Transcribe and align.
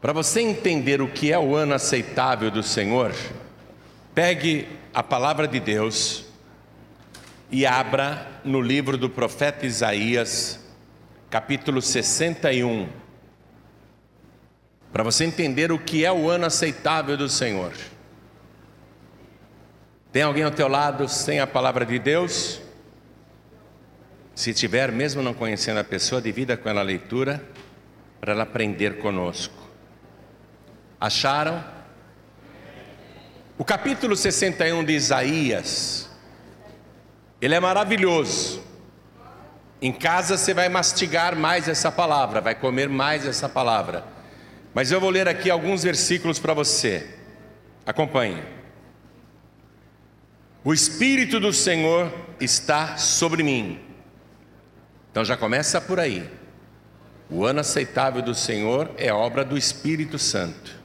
Para 0.00 0.14
você 0.14 0.40
entender 0.40 1.02
o 1.02 1.08
que 1.08 1.30
é 1.30 1.38
o 1.38 1.54
ano 1.54 1.74
aceitável 1.74 2.50
do 2.50 2.62
Senhor, 2.62 3.14
pegue 4.14 4.66
a 4.94 5.02
palavra 5.02 5.46
de 5.46 5.60
Deus 5.60 6.24
e 7.50 7.66
abra 7.66 8.40
no 8.42 8.62
livro 8.62 8.96
do 8.96 9.10
profeta 9.10 9.66
Isaías, 9.66 10.58
capítulo 11.28 11.82
61. 11.82 12.88
Para 14.90 15.02
você 15.02 15.24
entender 15.24 15.70
o 15.70 15.78
que 15.78 16.02
é 16.02 16.10
o 16.10 16.30
ano 16.30 16.46
aceitável 16.46 17.18
do 17.18 17.28
Senhor. 17.28 17.74
Tem 20.10 20.22
alguém 20.22 20.44
ao 20.44 20.50
teu 20.50 20.66
lado 20.66 21.08
sem 21.08 21.40
a 21.40 21.46
palavra 21.46 21.84
de 21.84 21.98
Deus? 21.98 22.62
Se 24.34 24.54
tiver, 24.54 24.90
mesmo 24.90 25.22
não 25.22 25.34
conhecendo 25.34 25.78
a 25.78 25.84
pessoa, 25.84 26.22
divida 26.22 26.56
com 26.56 26.70
ela 26.70 26.80
a 26.80 26.84
leitura 26.84 27.44
para 28.18 28.32
ela 28.32 28.44
aprender 28.44 28.98
conosco. 28.98 29.59
Acharam? 31.00 31.64
O 33.56 33.64
capítulo 33.64 34.14
61 34.14 34.84
de 34.84 34.92
Isaías, 34.92 36.10
ele 37.40 37.54
é 37.54 37.60
maravilhoso. 37.60 38.62
Em 39.80 39.92
casa 39.92 40.36
você 40.36 40.52
vai 40.52 40.68
mastigar 40.68 41.34
mais 41.34 41.66
essa 41.68 41.90
palavra, 41.90 42.40
vai 42.40 42.54
comer 42.54 42.88
mais 42.88 43.26
essa 43.26 43.48
palavra. 43.48 44.04
Mas 44.74 44.92
eu 44.92 45.00
vou 45.00 45.10
ler 45.10 45.26
aqui 45.26 45.50
alguns 45.50 45.82
versículos 45.82 46.38
para 46.38 46.52
você. 46.52 47.08
Acompanhe. 47.86 48.42
O 50.62 50.74
Espírito 50.74 51.40
do 51.40 51.52
Senhor 51.52 52.12
está 52.38 52.98
sobre 52.98 53.42
mim. 53.42 53.80
Então 55.10 55.24
já 55.24 55.36
começa 55.36 55.80
por 55.80 55.98
aí. 55.98 56.30
O 57.30 57.44
ano 57.44 57.60
aceitável 57.60 58.20
do 58.20 58.34
Senhor 58.34 58.90
é 58.98 59.12
obra 59.12 59.44
do 59.44 59.56
Espírito 59.56 60.18
Santo. 60.18 60.79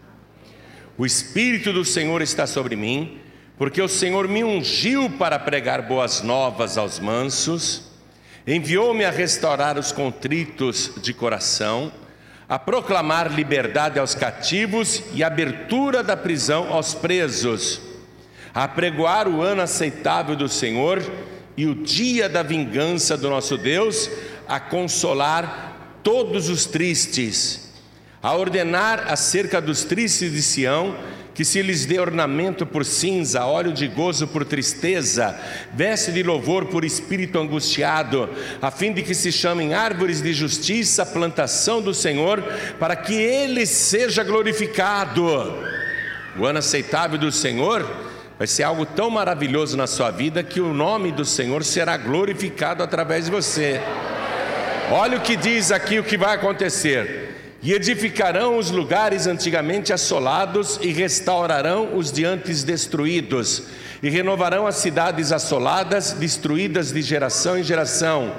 O 0.98 1.06
Espírito 1.06 1.74
do 1.74 1.84
Senhor 1.84 2.22
está 2.22 2.48
sobre 2.48 2.78
mim, 2.78 3.20
porque 3.58 3.82
o 3.82 3.88
Senhor 3.88 4.30
me 4.30 4.46
ungiu 4.46 5.10
para 5.10 5.38
pregar 5.38 5.82
boas 5.82 6.22
novas 6.22 6.78
aos 6.78 7.00
mansos, 7.00 7.92
enviou-me 8.48 9.04
a 9.04 9.12
restaurar 9.12 9.78
os 9.78 9.92
contritos 9.92 10.94
de 11.02 11.14
coração, 11.14 11.92
a 12.48 12.58
proclamar 12.58 13.30
liberdade 13.30 14.00
aos 14.00 14.16
cativos 14.16 15.04
e 15.14 15.22
abertura 15.22 16.02
da 16.02 16.16
prisão 16.16 16.72
aos 16.72 16.94
presos, 16.94 17.82
a 18.54 18.66
pregoar 18.66 19.28
o 19.28 19.42
ano 19.42 19.64
aceitável 19.64 20.36
do 20.36 20.48
Senhor 20.48 21.04
e 21.58 21.66
o 21.66 21.76
dia 21.76 22.30
da 22.30 22.42
vingança 22.42 23.18
do 23.18 23.30
nosso 23.30 23.58
Deus, 23.58 24.10
a 24.48 24.62
consolar 24.62 26.00
todos 26.02 26.48
os 26.48 26.66
tristes 26.66 27.65
a 28.26 28.34
ordenar 28.34 29.06
acerca 29.08 29.62
dos 29.62 29.84
tristes 29.84 30.32
de 30.32 30.42
Sião, 30.42 30.96
que 31.36 31.46
se 31.46 31.62
lhes 31.62 31.86
dê 31.86 32.00
ornamento 32.00 32.66
por 32.66 32.84
cinza, 32.84 33.46
óleo 33.46 33.72
de 33.72 33.88
gozo 33.88 34.28
por 34.28 34.44
tristeza, 34.44 35.40
veste 35.72 36.12
de 36.12 36.24
louvor 36.24 36.66
por 36.66 36.84
espírito 36.84 37.38
angustiado, 37.38 38.28
a 38.60 38.72
fim 38.72 38.92
de 38.92 39.04
que 39.04 39.14
se 39.14 39.32
chamem 39.32 39.76
árvores 39.76 40.24
de 40.24 40.34
justiça, 40.34 41.06
plantação 41.06 41.84
do 41.84 41.94
Senhor, 41.94 42.42
para 42.80 42.96
que 42.96 43.14
ele 43.14 43.64
seja 43.68 44.24
glorificado. 44.24 45.24
O 46.36 46.48
ano 46.48 46.58
aceitável 46.58 47.20
do 47.20 47.32
Senhor 47.32 47.88
vai 48.40 48.48
ser 48.48 48.64
algo 48.64 48.88
tão 48.88 49.12
maravilhoso 49.12 49.78
na 49.78 49.86
sua 49.86 50.10
vida 50.10 50.42
que 50.42 50.60
o 50.60 50.74
nome 50.74 51.12
do 51.12 51.26
Senhor 51.26 51.64
será 51.64 51.96
glorificado 51.96 52.82
através 52.82 53.26
de 53.26 53.32
você. 53.32 53.80
Olha 54.90 55.20
o 55.20 55.22
que 55.22 55.36
diz 55.36 55.72
aqui 55.72 56.00
o 56.00 56.04
que 56.04 56.18
vai 56.18 56.34
acontecer 56.34 57.25
e 57.66 57.74
edificarão 57.74 58.60
os 58.60 58.70
lugares 58.70 59.26
antigamente 59.26 59.92
assolados 59.92 60.80
e 60.84 60.92
restaurarão 60.92 61.98
os 61.98 62.12
de 62.12 62.24
antes 62.24 62.64
destruídos, 62.64 63.64
e 64.04 64.10
renovarão 64.10 64.68
as 64.68 64.76
cidades 64.76 65.32
assoladas, 65.32 66.14
destruídas 66.14 66.92
de 66.92 67.02
geração 67.02 67.58
em 67.58 67.64
geração. 67.64 68.36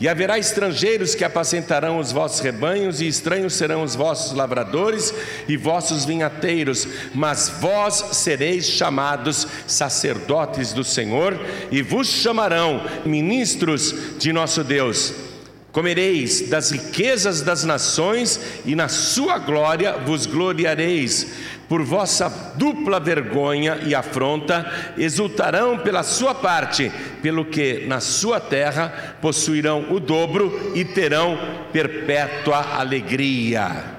E 0.00 0.08
haverá 0.08 0.38
estrangeiros 0.38 1.14
que 1.14 1.22
apacentarão 1.22 1.98
os 1.98 2.10
vossos 2.10 2.40
rebanhos, 2.40 3.02
e 3.02 3.06
estranhos 3.06 3.52
serão 3.52 3.82
os 3.82 3.94
vossos 3.94 4.32
lavradores 4.32 5.12
e 5.46 5.58
vossos 5.58 6.06
vinhateiros, 6.06 6.88
mas 7.14 7.50
vós 7.60 7.96
sereis 8.12 8.64
chamados 8.64 9.46
sacerdotes 9.66 10.72
do 10.72 10.84
Senhor, 10.84 11.38
e 11.70 11.82
vos 11.82 12.08
chamarão 12.08 12.82
ministros 13.04 13.94
de 14.18 14.32
nosso 14.32 14.64
Deus. 14.64 15.29
Comereis 15.72 16.48
das 16.48 16.72
riquezas 16.72 17.42
das 17.42 17.62
nações 17.62 18.40
e 18.64 18.74
na 18.74 18.88
sua 18.88 19.38
glória 19.38 19.98
vos 19.98 20.26
gloriareis. 20.26 21.32
Por 21.68 21.84
vossa 21.84 22.28
dupla 22.56 22.98
vergonha 22.98 23.78
e 23.86 23.94
afronta 23.94 24.68
exultarão 24.98 25.78
pela 25.78 26.02
sua 26.02 26.34
parte, 26.34 26.90
pelo 27.22 27.44
que 27.44 27.86
na 27.86 28.00
sua 28.00 28.40
terra 28.40 29.16
possuirão 29.22 29.86
o 29.90 30.00
dobro 30.00 30.72
e 30.74 30.84
terão 30.84 31.38
perpétua 31.72 32.74
alegria. 32.76 33.98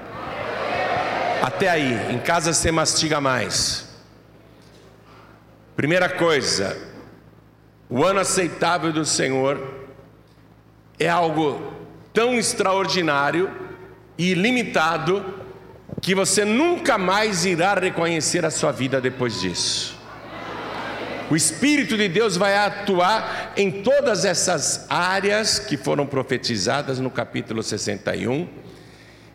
Até 1.40 1.70
aí, 1.70 2.12
em 2.14 2.18
casa 2.18 2.52
você 2.52 2.70
mastiga 2.70 3.18
mais. 3.18 3.88
Primeira 5.74 6.10
coisa, 6.10 6.76
o 7.88 8.04
ano 8.04 8.20
aceitável 8.20 8.92
do 8.92 9.06
Senhor 9.06 9.81
é 10.98 11.08
algo 11.08 11.72
tão 12.12 12.34
extraordinário 12.34 13.50
e 14.18 14.34
limitado 14.34 15.24
que 16.00 16.14
você 16.14 16.44
nunca 16.44 16.98
mais 16.98 17.44
irá 17.44 17.74
reconhecer 17.74 18.44
a 18.44 18.50
sua 18.50 18.72
vida 18.72 19.00
depois 19.00 19.40
disso. 19.40 20.00
O 21.30 21.36
Espírito 21.36 21.96
de 21.96 22.08
Deus 22.08 22.36
vai 22.36 22.56
atuar 22.56 23.54
em 23.56 23.82
todas 23.82 24.24
essas 24.24 24.86
áreas 24.90 25.58
que 25.58 25.76
foram 25.76 26.06
profetizadas 26.06 26.98
no 26.98 27.10
capítulo 27.10 27.62
61 27.62 28.46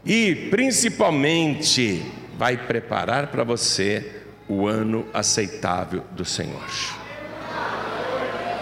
e, 0.05 0.47
principalmente, 0.51 2.05
vai 2.37 2.55
preparar 2.55 3.27
para 3.27 3.43
você 3.43 4.21
o 4.47 4.67
ano 4.67 5.07
aceitável 5.13 6.03
do 6.11 6.23
Senhor. 6.23 6.63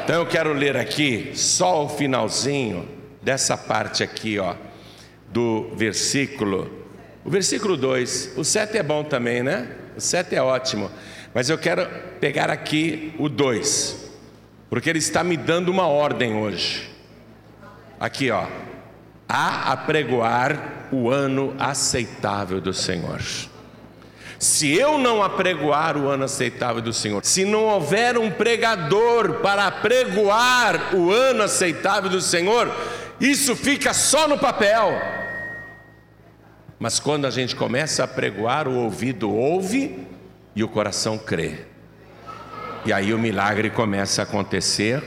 Então 0.05 0.17
eu 0.17 0.27
quero 0.27 0.53
ler 0.53 0.77
aqui 0.77 1.31
só 1.33 1.83
o 1.83 1.89
finalzinho 1.89 2.87
dessa 3.23 3.57
parte 3.57 4.03
aqui, 4.03 4.37
ó, 4.37 4.53
do 5.31 5.71
versículo. 5.75 6.85
O 7.23 7.29
versículo 7.31 7.75
2, 7.75 8.33
o 8.37 8.43
7 8.43 8.77
é 8.77 8.83
bom 8.83 9.03
também, 9.03 9.41
né? 9.41 9.67
O 9.97 9.99
7 9.99 10.35
é 10.35 10.43
ótimo. 10.43 10.91
Mas 11.33 11.49
eu 11.49 11.57
quero 11.57 11.89
pegar 12.19 12.51
aqui 12.51 13.15
o 13.17 13.27
2, 13.27 14.11
porque 14.69 14.91
ele 14.91 14.99
está 14.99 15.23
me 15.23 15.35
dando 15.35 15.69
uma 15.69 15.87
ordem 15.87 16.35
hoje. 16.35 16.87
Aqui, 17.99 18.29
ó. 18.29 18.45
A 19.27 19.71
apregoar 19.71 20.89
o 20.91 21.09
ano 21.09 21.55
aceitável 21.57 22.61
do 22.61 22.73
Senhor. 22.73 23.21
Se 24.37 24.73
eu 24.73 24.97
não 24.97 25.23
apregoar 25.23 25.97
o 25.97 26.09
ano 26.09 26.25
aceitável 26.25 26.81
do 26.81 26.93
Senhor, 26.93 27.23
se 27.23 27.45
não 27.45 27.65
houver 27.65 28.17
um 28.17 28.29
pregador 28.29 29.35
para 29.35 29.67
apregoar 29.67 30.95
o 30.95 31.11
ano 31.11 31.43
aceitável 31.43 32.09
do 32.09 32.21
Senhor, 32.21 32.69
isso 33.19 33.55
fica 33.55 33.93
só 33.93 34.27
no 34.27 34.37
papel. 34.37 34.91
Mas 36.77 36.99
quando 36.99 37.25
a 37.25 37.29
gente 37.29 37.55
começa 37.55 38.03
a 38.03 38.07
pregoar, 38.07 38.67
o 38.67 38.75
ouvido 38.75 39.31
ouve 39.31 40.05
e 40.55 40.63
o 40.63 40.67
coração 40.67 41.17
crê. 41.17 41.59
E 42.85 42.93
aí 42.93 43.13
o 43.13 43.19
milagre 43.19 43.69
começa 43.69 44.21
a 44.21 44.23
acontecer, 44.23 45.01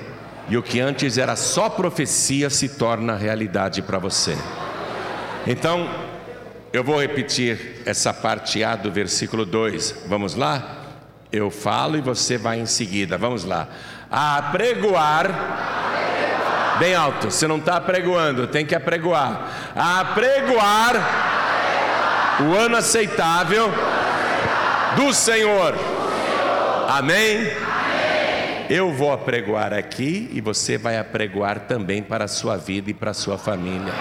e 0.49 0.57
o 0.57 0.63
que 0.63 0.81
antes 0.81 1.19
era 1.19 1.37
só 1.37 1.69
profecia 1.69 2.49
se 2.49 2.71
torna 2.71 3.15
realidade 3.15 3.83
para 3.83 3.99
você. 3.99 4.37
Então, 5.47 5.89
eu 6.73 6.85
vou 6.85 7.01
repetir 7.01 7.83
essa 7.87 8.13
parte 8.13 8.63
A 8.63 8.77
do 8.77 8.91
versículo 8.93 9.47
2. 9.47 10.05
Vamos 10.07 10.35
lá? 10.35 10.77
Eu 11.33 11.51
falo 11.51 11.97
e 11.97 12.01
você 12.01 12.37
vai 12.37 12.61
em 12.61 12.67
seguida. 12.67 13.17
Vamos 13.17 13.45
lá. 13.45 13.69
A 14.11 14.43
pregoar. 14.53 15.77
Bem 16.79 16.95
alto, 16.95 17.31
você 17.31 17.49
não 17.49 17.59
está 17.59 17.77
apregoando, 17.77 18.47
tem 18.47 18.65
que 18.65 18.75
apregoar. 18.75 19.73
A 19.75 20.05
pregoar 20.15 20.95
o 22.41 22.55
ano 22.55 22.77
aceitável 22.77 23.69
do 24.95 25.13
Senhor. 25.13 25.75
Amém? 26.89 27.51
Eu 28.71 28.93
vou 28.93 29.13
apregoar 29.13 29.73
aqui 29.73 30.31
e 30.33 30.41
você 30.41 30.79
vai 30.79 30.99
apregoar 30.99 31.61
também 31.61 32.03
para 32.03 32.27
a 32.27 32.29
sua 32.29 32.57
vida 32.57 32.91
e 32.91 32.95
para 32.95 33.11
a 33.11 33.15
sua 33.15 33.37
família. 33.37 33.93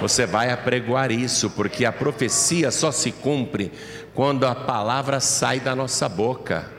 Você 0.00 0.26
vai 0.26 0.50
apregoar 0.50 1.10
isso, 1.10 1.50
porque 1.50 1.84
a 1.84 1.92
profecia 1.92 2.70
só 2.70 2.92
se 2.92 3.10
cumpre 3.10 3.72
quando 4.14 4.46
a 4.46 4.54
palavra 4.54 5.20
sai 5.20 5.60
da 5.60 5.74
nossa 5.74 6.08
boca. 6.08 6.70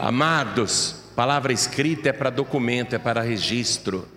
Amados, 0.00 1.04
palavra 1.14 1.52
escrita 1.52 2.08
é 2.08 2.12
para 2.12 2.30
documento, 2.30 2.94
é 2.94 2.98
para 2.98 3.20
registro. 3.20 4.08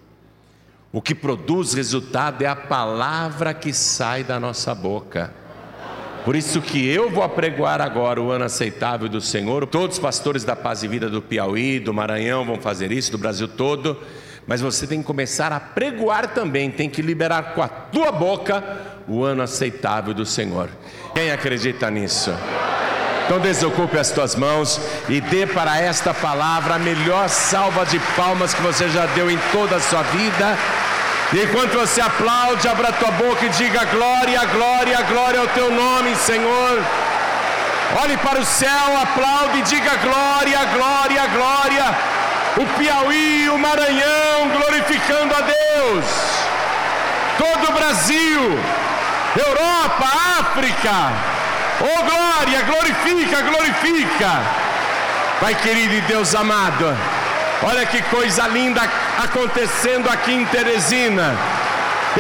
O 0.94 1.02
que 1.02 1.16
produz 1.16 1.74
resultado 1.74 2.42
é 2.44 2.48
a 2.48 2.56
palavra 2.56 3.54
que 3.54 3.74
sai 3.74 4.24
da 4.24 4.40
nossa 4.40 4.76
boca. 4.76 5.34
Por 6.24 6.36
isso 6.36 6.62
que 6.62 6.86
eu 6.88 7.10
vou 7.10 7.24
apregoar 7.24 7.82
agora 7.82 8.22
o 8.22 8.30
ano 8.30 8.46
aceitável 8.46 9.10
do 9.10 9.20
Senhor. 9.20 9.66
Todos 9.66 9.98
os 9.98 10.02
pastores 10.02 10.44
da 10.44 10.56
Paz 10.56 10.84
e 10.84 10.88
Vida 10.88 11.10
do 11.10 11.22
Piauí, 11.22 11.80
do 11.80 11.94
Maranhão 11.94 12.46
vão 12.46 12.58
fazer 12.58 12.92
isso, 12.92 13.12
do 13.12 13.18
Brasil 13.18 13.48
todo. 13.48 13.98
Mas 14.48 14.62
você 14.62 14.88
tem 14.88 15.02
que 15.02 15.06
começar 15.06 15.52
a 15.52 15.60
pregoar 15.60 16.30
também, 16.30 16.72
tem 16.72 16.90
que 16.90 17.02
liberar 17.02 17.54
com 17.54 17.62
a 17.62 17.68
tua 17.68 18.12
boca 18.12 18.64
o 19.08 19.24
ano 19.24 19.42
aceitável 19.42 20.14
do 20.14 20.26
Senhor. 20.26 20.70
Quem 21.14 21.32
acredita 21.32 21.90
nisso? 21.90 22.34
Então 23.26 23.40
desocupe 23.40 23.98
as 23.98 24.12
tuas 24.12 24.36
mãos 24.36 24.82
e 25.08 25.22
dê 25.22 25.48
para 25.48 25.80
esta 25.80 26.14
palavra 26.14 26.76
a 26.76 26.80
melhor 26.80 27.30
salva 27.30 27.86
de 27.86 28.00
palmas 28.16 28.54
que 28.54 28.62
você 28.62 28.90
já 28.90 29.06
deu 29.08 29.30
em 29.32 29.40
toda 29.52 29.78
a 29.78 29.80
sua 29.80 30.02
vida. 30.04 30.58
Enquanto 31.34 31.78
você 31.78 32.02
aplaude, 32.02 32.68
abra 32.68 32.90
a 32.90 32.92
tua 32.92 33.12
boca 33.12 33.46
e 33.46 33.50
diga 33.50 33.86
glória, 33.86 34.44
glória, 34.48 35.02
glória 35.04 35.40
ao 35.40 35.48
teu 35.48 35.72
nome, 35.72 36.14
Senhor. 36.16 36.84
Olhe 38.04 38.18
para 38.18 38.40
o 38.40 38.46
céu, 38.46 38.98
aplaude 39.02 39.60
e 39.60 39.62
diga 39.62 39.96
glória, 39.96 40.66
glória, 40.66 41.28
glória. 41.28 42.21
O 42.58 42.66
Piauí, 42.78 43.50
o 43.50 43.58
Maranhão, 43.58 44.50
glorificando 44.50 45.34
a 45.34 45.42
Deus. 45.42 46.06
Todo 47.38 47.70
o 47.70 47.74
Brasil, 47.74 48.60
Europa, 49.38 50.06
África. 50.40 51.14
Oh 51.80 52.04
glória, 52.04 52.62
glorifica, 52.64 53.42
glorifica. 53.42 54.44
Pai 55.40 55.56
querido 55.56 55.94
e 55.94 56.02
Deus 56.02 56.36
amado. 56.36 56.96
Olha 57.64 57.86
que 57.86 58.02
coisa 58.04 58.48
linda 58.48 58.82
acontecendo 59.24 60.10
aqui 60.10 60.34
em 60.34 60.46
Teresina. 60.46 61.36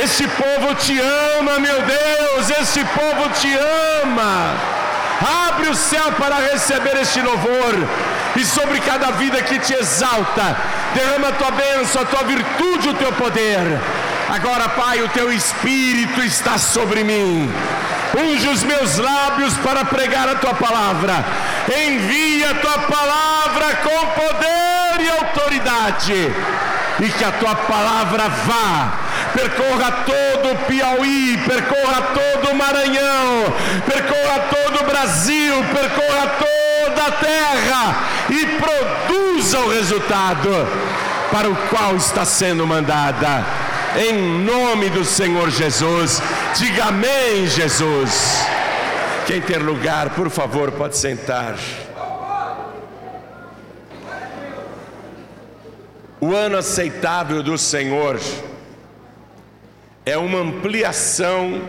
Este 0.02 0.26
povo 0.28 0.74
te 0.76 0.98
ama, 1.38 1.60
meu 1.60 1.82
Deus, 1.82 2.50
este 2.62 2.86
povo 2.86 3.30
te 3.30 3.54
ama. 4.04 4.71
Abre 5.48 5.70
o 5.70 5.76
céu 5.76 6.12
para 6.14 6.36
receber 6.36 6.98
este 6.98 7.22
louvor, 7.22 7.88
e 8.36 8.44
sobre 8.44 8.80
cada 8.80 9.12
vida 9.12 9.42
que 9.42 9.60
te 9.60 9.74
exalta, 9.74 10.58
derrama 10.96 11.30
a 11.30 11.32
tua 11.34 11.52
bênção, 11.52 12.02
a 12.02 12.06
tua 12.06 12.24
virtude, 12.24 12.90
o 12.90 12.94
teu 12.94 13.12
poder. 13.14 13.80
Agora, 14.30 14.70
Pai, 14.70 15.02
o 15.02 15.10
teu 15.10 15.32
espírito 15.32 16.22
está 16.22 16.58
sobre 16.58 17.04
mim. 17.04 17.52
Unge 18.18 18.48
os 18.48 18.64
meus 18.64 18.98
lábios 18.98 19.54
para 19.58 19.86
pregar 19.86 20.28
a 20.28 20.36
tua 20.36 20.54
palavra. 20.54 21.24
Envia 21.68 22.52
a 22.52 22.56
tua 22.56 22.80
palavra 22.80 23.76
com 23.84 24.08
poder 24.08 25.06
e 25.06 25.10
autoridade 25.10 26.34
e 27.00 27.10
que 27.10 27.24
a 27.24 27.32
tua 27.32 27.56
palavra 27.56 28.30
vá, 28.30 28.92
percorra 29.34 29.92
todo 30.06 30.52
o 30.52 30.58
Piauí, 30.66 31.38
percorra 31.46 32.02
todo 32.14 32.52
o 32.52 32.56
Maranhão, 32.56 33.46
percorra 33.86 34.40
todo 34.50 34.82
o 34.82 34.86
Brasil, 34.86 35.54
percorra 35.74 36.28
toda 36.28 37.08
a 37.08 37.12
terra 37.12 37.96
e 38.30 38.46
produza 38.58 39.60
o 39.60 39.70
resultado 39.70 40.50
para 41.32 41.50
o 41.50 41.56
qual 41.70 41.96
está 41.96 42.26
sendo 42.26 42.66
mandada. 42.68 43.46
Em 43.96 44.14
nome 44.44 44.90
do 44.90 45.04
Senhor 45.04 45.50
Jesus, 45.50 46.22
diga 46.56 46.86
amém, 46.86 47.48
Jesus. 47.48 48.46
Quem 49.26 49.42
ter 49.42 49.60
lugar, 49.60 50.12
por 50.12 50.30
favor, 50.30 50.72
pode 50.72 50.98
sentar. 50.98 51.56
O 56.20 56.36
ano 56.36 56.58
aceitável 56.58 57.42
do 57.42 57.58
Senhor 57.58 58.20
é 60.06 60.18
uma 60.18 60.40
ampliação 60.40 61.62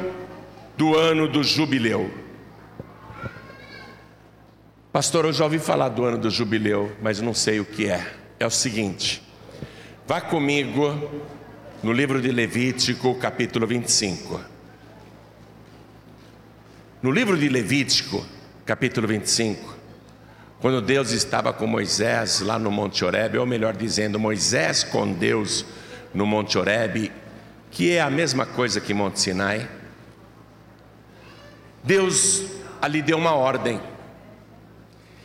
do 0.77 0.97
ano 0.97 1.29
do 1.29 1.45
jubileu. 1.45 2.11
Pastor, 4.93 5.27
eu 5.27 5.33
já 5.33 5.45
ouvi 5.45 5.59
falar 5.59 5.89
do 5.91 6.05
ano 6.05 6.19
do 6.19 6.31
jubileu, 6.31 6.93
mas 7.01 7.21
não 7.21 7.35
sei 7.35 7.61
o 7.61 7.65
que 7.65 7.89
é. 7.89 8.15
É 8.39 8.47
o 8.47 8.51
seguinte: 8.51 9.23
vá 10.07 10.21
comigo 10.21 11.11
no 11.83 11.93
livro 11.93 12.21
de 12.21 12.31
Levítico, 12.31 13.15
capítulo 13.17 13.67
25. 13.67 14.41
No 17.03 17.11
livro 17.11 17.37
de 17.37 17.49
Levítico, 17.49 18.25
capítulo 18.65 19.09
25, 19.09 19.77
quando 20.61 20.81
Deus 20.81 21.11
estava 21.11 21.53
com 21.53 21.67
Moisés 21.67 22.41
lá 22.41 22.59
no 22.59 22.71
Monte 22.71 23.05
Horebe, 23.05 23.39
ou 23.39 23.45
melhor 23.45 23.75
dizendo, 23.75 24.21
Moisés 24.21 24.85
com 24.85 25.13
Deus 25.13 25.67
no 26.15 26.25
Monte 26.25 26.57
Horebe, 26.57 27.11
que 27.73 27.91
é 27.91 28.03
a 28.03 28.11
mesma 28.11 28.45
coisa 28.45 28.81
que 28.81 28.93
Monte 28.93 29.19
Sinai. 29.19 29.67
Deus 31.83 32.45
ali 32.81 33.01
deu 33.01 33.17
uma 33.17 33.35
ordem. 33.35 33.81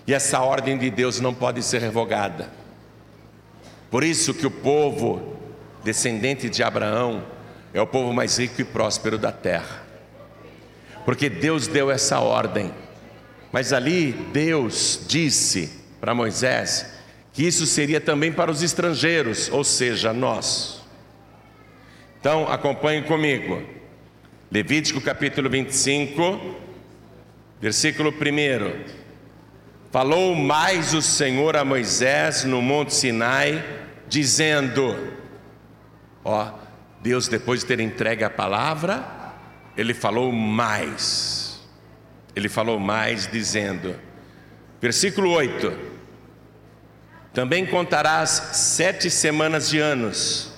E 0.08 0.14
essa 0.14 0.40
ordem 0.40 0.78
de 0.78 0.90
Deus 0.90 1.20
não 1.20 1.34
pode 1.34 1.62
ser 1.62 1.82
revogada. 1.82 2.50
Por 3.92 4.02
isso 4.04 4.34
que 4.34 4.48
o 4.48 4.52
povo 4.52 5.36
descendente 5.84 6.50
de 6.50 6.64
Abraão 6.64 7.26
é 7.74 7.82
o 7.82 7.88
povo 7.88 8.14
mais 8.14 8.40
rico 8.40 8.62
e 8.62 8.64
próspero 8.64 9.18
da 9.18 9.32
terra. 9.32 9.84
Porque 11.04 11.30
Deus 11.30 11.68
deu 11.68 11.92
essa 11.92 12.20
ordem. 12.22 12.74
Mas 13.52 13.74
ali 13.74 14.14
Deus 14.32 15.02
disse 15.06 15.70
para 16.00 16.16
Moisés 16.16 16.94
que 17.34 17.46
isso 17.46 17.66
seria 17.66 18.00
também 18.00 18.32
para 18.32 18.50
os 18.50 18.64
estrangeiros, 18.64 19.50
ou 19.52 19.64
seja, 19.64 20.14
nós. 20.14 20.77
Então, 22.20 22.48
acompanhe 22.48 23.02
comigo. 23.04 23.62
Levítico 24.52 25.02
capítulo 25.02 25.50
25, 25.50 26.56
versículo 27.60 28.12
1. 28.12 29.08
Falou 29.92 30.36
mais 30.36 30.94
o 30.94 31.02
Senhor 31.02 31.56
a 31.56 31.66
Moisés 31.66 32.44
no 32.44 32.62
monte 32.62 32.94
Sinai, 32.94 33.64
dizendo: 34.08 35.14
Ó, 36.24 36.52
Deus 37.02 37.28
depois 37.28 37.62
de 37.62 37.68
ter 37.68 37.80
entregue 37.80 38.24
a 38.24 38.30
palavra, 38.30 39.34
ele 39.76 39.94
falou 39.94 40.32
mais 40.32 41.48
ele 42.38 42.50
falou 42.50 42.80
mais, 42.80 43.26
dizendo, 43.26 43.96
versículo 44.80 45.32
8: 45.32 45.76
Também 47.34 47.66
contarás 47.66 48.30
sete 48.54 49.10
semanas 49.10 49.70
de 49.70 49.80
anos, 49.80 50.54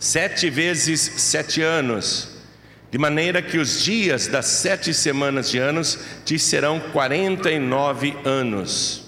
sete 0.00 0.50
vezes 0.50 1.00
sete 1.00 1.62
anos, 1.62 2.38
de 2.90 2.98
maneira 2.98 3.40
que 3.40 3.58
os 3.58 3.84
dias 3.84 4.26
das 4.26 4.46
sete 4.46 4.92
semanas 4.92 5.48
de 5.48 5.58
anos 5.58 5.96
te 6.24 6.36
serão 6.36 6.80
quarenta 6.80 7.52
e 7.52 7.60
nove 7.60 8.16
anos. 8.24 9.04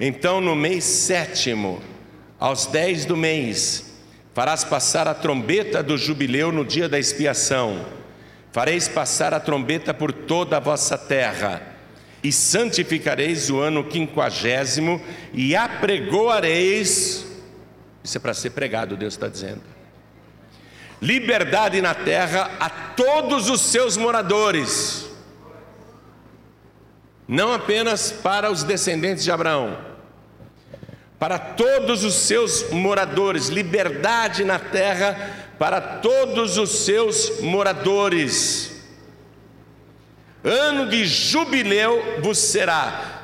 Então, 0.00 0.40
no 0.40 0.56
mês 0.56 0.84
sétimo, 0.84 1.82
aos 2.40 2.64
dez 2.64 3.04
do 3.04 3.14
mês, 3.14 3.92
farás 4.32 4.64
passar 4.64 5.06
a 5.06 5.12
trombeta 5.12 5.82
do 5.82 5.98
jubileu 5.98 6.50
no 6.50 6.64
dia 6.64 6.88
da 6.88 6.98
expiação 6.98 7.84
Fareis 8.54 8.86
passar 8.86 9.34
a 9.34 9.40
trombeta 9.40 9.92
por 9.92 10.12
toda 10.12 10.58
a 10.58 10.60
vossa 10.60 10.96
terra, 10.96 11.60
e 12.22 12.30
santificareis 12.30 13.50
o 13.50 13.58
ano 13.58 13.82
quinquagésimo, 13.82 15.02
e 15.32 15.56
apregoareis. 15.56 17.26
Isso 18.04 18.16
é 18.16 18.20
para 18.20 18.32
ser 18.32 18.50
pregado, 18.50 18.96
Deus 18.96 19.14
está 19.14 19.26
dizendo. 19.26 19.73
Liberdade 21.00 21.80
na 21.80 21.94
terra 21.94 22.50
a 22.58 22.70
todos 22.70 23.50
os 23.50 23.60
seus 23.60 23.96
moradores, 23.96 25.06
não 27.26 27.52
apenas 27.52 28.12
para 28.12 28.50
os 28.50 28.62
descendentes 28.62 29.24
de 29.24 29.30
Abraão, 29.30 29.78
para 31.18 31.38
todos 31.38 32.04
os 32.04 32.14
seus 32.14 32.70
moradores, 32.70 33.48
liberdade 33.48 34.44
na 34.44 34.58
terra 34.58 35.44
para 35.58 35.80
todos 35.80 36.58
os 36.58 36.70
seus 36.84 37.40
moradores. 37.40 38.82
Ano 40.42 40.90
de 40.90 41.06
jubileu 41.06 42.20
vos 42.20 42.38
será. 42.38 43.22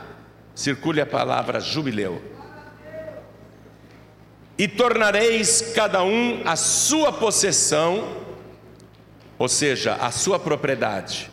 Circule 0.55 1.01
a 1.01 1.07
palavra 1.07 1.61
jubileu. 1.61 2.23
E 4.61 4.69
tornareis 4.69 5.73
cada 5.75 6.03
um 6.03 6.43
a 6.45 6.55
sua 6.55 7.11
possessão, 7.11 8.17
ou 9.39 9.49
seja, 9.49 9.95
a 9.95 10.11
sua 10.11 10.39
propriedade. 10.39 11.31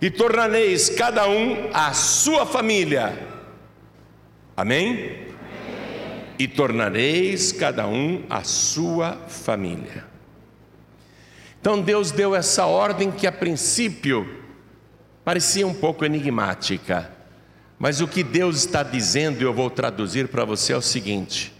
E 0.00 0.08
tornareis 0.08 0.88
cada 0.88 1.28
um 1.28 1.68
a 1.72 1.92
sua 1.92 2.46
família. 2.46 3.26
Amém? 4.56 5.26
e 6.38 6.46
tornareis 6.46 7.52
cada 7.52 7.86
um 7.86 8.24
a 8.28 8.44
sua 8.44 9.16
família. 9.28 10.04
Então 11.60 11.80
Deus 11.80 12.10
deu 12.10 12.34
essa 12.34 12.66
ordem 12.66 13.10
que 13.10 13.26
a 13.26 13.32
princípio 13.32 14.44
parecia 15.24 15.66
um 15.66 15.74
pouco 15.74 16.04
enigmática, 16.04 17.10
mas 17.78 18.00
o 18.00 18.08
que 18.08 18.22
Deus 18.22 18.56
está 18.56 18.82
dizendo, 18.82 19.42
eu 19.42 19.52
vou 19.52 19.68
traduzir 19.68 20.28
para 20.28 20.44
você, 20.44 20.72
é 20.72 20.76
o 20.76 20.82
seguinte: 20.82 21.52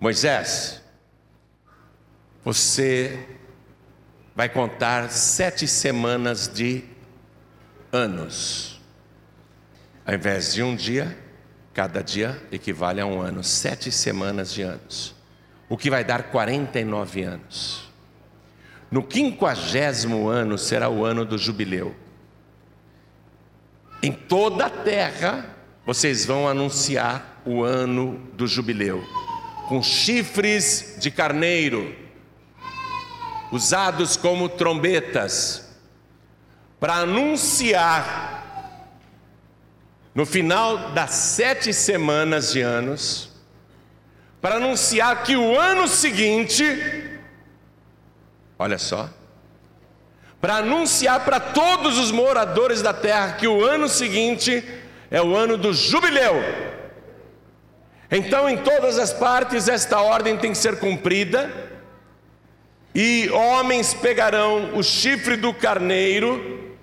Moisés, 0.00 0.82
você 2.44 3.26
vai 4.34 4.48
contar 4.48 5.10
sete 5.10 5.68
semanas 5.68 6.48
de 6.48 6.84
anos. 7.92 8.80
Ao 10.04 10.14
invés 10.14 10.54
de 10.54 10.62
um 10.62 10.74
dia, 10.74 11.16
cada 11.72 12.02
dia 12.02 12.40
equivale 12.50 13.00
a 13.00 13.06
um 13.06 13.20
ano, 13.20 13.44
sete 13.44 13.92
semanas 13.92 14.52
de 14.52 14.62
anos, 14.62 15.14
o 15.68 15.76
que 15.76 15.90
vai 15.90 16.02
dar 16.02 16.24
49 16.24 17.22
anos. 17.22 17.88
No 18.90 19.04
quinquagésimo 19.04 20.28
ano 20.28 20.58
será 20.58 20.88
o 20.88 21.04
ano 21.04 21.24
do 21.24 21.38
jubileu. 21.38 21.94
Em 24.02 24.10
toda 24.10 24.66
a 24.66 24.70
terra 24.70 25.59
vocês 25.84 26.24
vão 26.24 26.46
anunciar 26.46 27.40
o 27.44 27.62
ano 27.64 28.18
do 28.34 28.46
jubileu, 28.46 29.02
com 29.68 29.82
chifres 29.82 30.96
de 30.98 31.10
carneiro, 31.10 31.94
usados 33.50 34.16
como 34.16 34.48
trombetas, 34.48 35.76
para 36.78 36.94
anunciar, 36.96 38.38
no 40.14 40.26
final 40.26 40.90
das 40.90 41.10
sete 41.10 41.72
semanas 41.72 42.52
de 42.52 42.60
anos, 42.60 43.30
para 44.40 44.56
anunciar 44.56 45.22
que 45.22 45.36
o 45.36 45.58
ano 45.58 45.86
seguinte, 45.86 46.64
olha 48.58 48.78
só, 48.78 49.10
para 50.40 50.56
anunciar 50.56 51.24
para 51.24 51.38
todos 51.38 51.98
os 51.98 52.10
moradores 52.10 52.80
da 52.80 52.94
terra 52.94 53.32
que 53.32 53.46
o 53.46 53.62
ano 53.62 53.88
seguinte 53.88 54.64
é 55.10 55.20
o 55.20 55.34
ano 55.34 55.56
do 55.56 55.72
jubileu. 55.72 56.42
Então, 58.10 58.48
em 58.48 58.58
todas 58.58 58.98
as 58.98 59.12
partes, 59.12 59.68
esta 59.68 60.00
ordem 60.00 60.36
tem 60.36 60.52
que 60.52 60.58
ser 60.58 60.78
cumprida, 60.78 61.50
e 62.94 63.28
homens 63.30 63.94
pegarão 63.94 64.74
o 64.74 64.82
chifre 64.82 65.36
do 65.36 65.54
carneiro, 65.54 66.76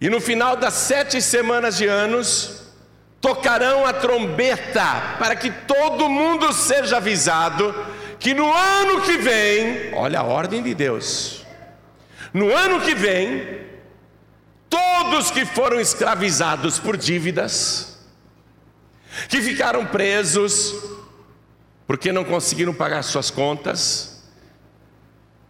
e 0.00 0.08
no 0.08 0.20
final 0.20 0.56
das 0.56 0.74
sete 0.74 1.20
semanas 1.20 1.76
de 1.76 1.86
anos, 1.86 2.72
tocarão 3.20 3.86
a 3.86 3.92
trombeta, 3.92 5.16
para 5.18 5.36
que 5.36 5.50
todo 5.50 6.08
mundo 6.08 6.52
seja 6.52 6.96
avisado 6.98 7.74
que 8.18 8.34
no 8.34 8.52
ano 8.52 9.00
que 9.00 9.16
vem, 9.16 9.94
olha 9.94 10.20
a 10.20 10.24
ordem 10.24 10.62
de 10.62 10.74
Deus, 10.74 11.46
no 12.34 12.54
ano 12.54 12.80
que 12.80 12.94
vem, 12.94 13.59
todos 14.70 15.30
que 15.32 15.44
foram 15.44 15.80
escravizados 15.80 16.78
por 16.78 16.96
dívidas, 16.96 17.98
que 19.28 19.42
ficaram 19.42 19.84
presos 19.84 20.72
porque 21.86 22.12
não 22.12 22.24
conseguiram 22.24 22.72
pagar 22.72 23.02
suas 23.02 23.30
contas, 23.30 24.30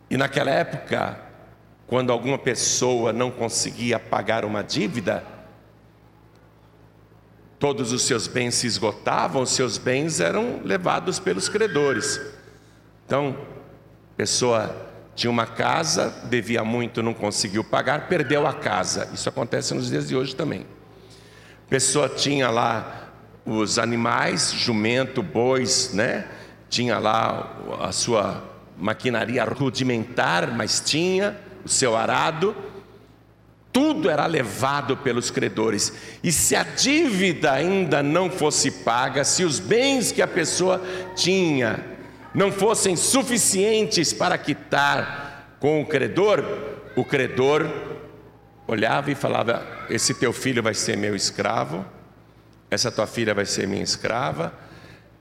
e 0.09 0.17
naquela 0.17 0.51
época, 0.51 1.21
quando 1.87 2.11
alguma 2.11 2.39
pessoa 2.39 3.13
não 3.13 3.31
conseguia 3.31 3.99
pagar 3.99 4.45
uma 4.45 4.65
dívida, 4.65 5.23
todos 7.59 7.93
os 7.93 8.03
seus 8.03 8.27
bens 8.27 8.55
se 8.55 8.67
esgotavam, 8.67 9.43
os 9.43 9.51
seus 9.51 9.77
bens 9.77 10.19
eram 10.19 10.63
levados 10.65 11.19
pelos 11.19 11.49
credores. 11.49 12.19
Então, 13.05 13.37
pessoa 14.17 14.90
tinha 15.21 15.31
uma 15.31 15.45
casa, 15.45 16.15
devia 16.31 16.65
muito, 16.65 17.03
não 17.03 17.13
conseguiu 17.13 17.63
pagar, 17.63 18.09
perdeu 18.09 18.47
a 18.47 18.55
casa. 18.55 19.11
Isso 19.13 19.29
acontece 19.29 19.75
nos 19.75 19.91
dias 19.91 20.09
de 20.09 20.17
hoje 20.17 20.35
também. 20.35 20.65
Pessoa 21.69 22.09
tinha 22.09 22.49
lá 22.49 23.13
os 23.45 23.79
animais, 23.79 24.51
jumento, 24.51 25.23
bois, 25.23 25.93
né? 25.93 26.27
Tinha 26.71 26.99
lá 26.99 27.55
a 27.83 27.93
sua 27.93 28.43
maquinaria 28.79 29.45
rudimentar, 29.45 30.53
mas 30.57 30.81
tinha 30.81 31.39
o 31.67 31.69
seu 31.69 31.99
arado. 31.99 32.57
Tudo 33.71 34.09
era 34.09 34.25
levado 34.25 34.97
pelos 34.97 35.31
credores. 35.31 35.93
E 36.25 36.33
se 36.33 36.57
a 36.57 36.63
dívida 36.63 37.53
ainda 37.53 38.03
não 38.03 38.31
fosse 38.31 38.71
paga, 38.71 39.23
se 39.23 39.45
os 39.45 39.61
bens 39.61 40.13
que 40.13 40.23
a 40.23 40.27
pessoa 40.27 40.83
tinha 41.15 42.00
não 42.35 42.53
fossem 42.53 42.97
suficientes 42.97 44.13
para 44.13 44.39
quitar 44.39 45.57
com 45.59 45.83
o 45.83 45.87
credor, 45.87 46.45
o 46.97 47.05
credor 47.05 47.69
olhava 48.67 49.11
e 49.11 49.15
falava: 49.15 49.67
Esse 49.89 50.15
teu 50.15 50.33
filho 50.33 50.63
vai 50.63 50.75
ser 50.75 50.97
meu 50.97 51.15
escravo, 51.15 51.85
essa 52.71 52.91
tua 52.91 53.07
filha 53.07 53.35
vai 53.35 53.45
ser 53.45 53.67
minha 53.67 53.83
escrava. 53.83 54.53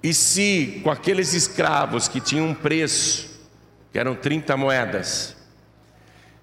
E 0.01 0.13
se 0.13 0.79
com 0.83 0.91
aqueles 0.91 1.33
escravos 1.33 2.07
que 2.07 2.21
tinham 2.21 2.47
um 2.47 2.53
preço, 2.53 3.29
que 3.91 3.99
eram 3.99 4.15
30 4.15 4.55
moedas, 4.55 5.35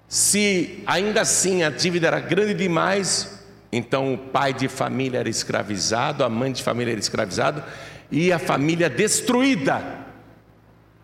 se 0.09 0.83
ainda 0.87 1.23
assim 1.23 1.63
a 1.63 1.71
dívida 1.71 2.09
era 2.09 2.21
grande 2.21 2.55
demais, 2.55 3.45
então 3.73 4.15
o 4.15 4.19
pai 4.19 4.53
de 4.53 4.69
família 4.69 5.21
era 5.21 5.29
escravizado, 5.29 6.23
a 6.23 6.29
mãe 6.29 6.53
de 6.53 6.63
família 6.63 6.93
era 6.93 7.01
escravizado 7.01 7.63
e 8.11 8.33
a 8.33 8.39
família 8.39 8.91
destruída. 8.91 10.06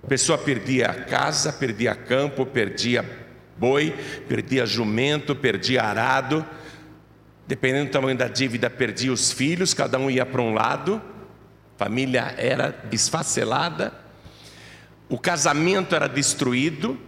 A 0.02 0.06
pessoa 0.06 0.37
perdia 0.37 0.88
a 0.88 0.94
casa, 0.94 1.52
perdia 1.52 1.94
campo, 1.94 2.44
perdia 2.44 3.04
boi, 3.56 3.94
perdia 4.28 4.66
jumento, 4.66 5.37
perdia 5.37 5.85
arado. 5.85 6.44
Dependendo 7.47 7.87
do 7.87 7.92
tamanho 7.92 8.16
da 8.16 8.26
dívida, 8.26 8.68
perdia 8.68 9.12
os 9.12 9.30
filhos, 9.30 9.73
cada 9.73 9.99
um 9.99 10.11
ia 10.11 10.26
para 10.26 10.42
um 10.42 10.52
lado. 10.52 11.00
Família 11.76 12.35
era 12.37 12.85
esfacelada. 12.90 13.92
O 15.09 15.18
casamento 15.18 15.94
era 15.94 16.09
destruído. 16.09 16.99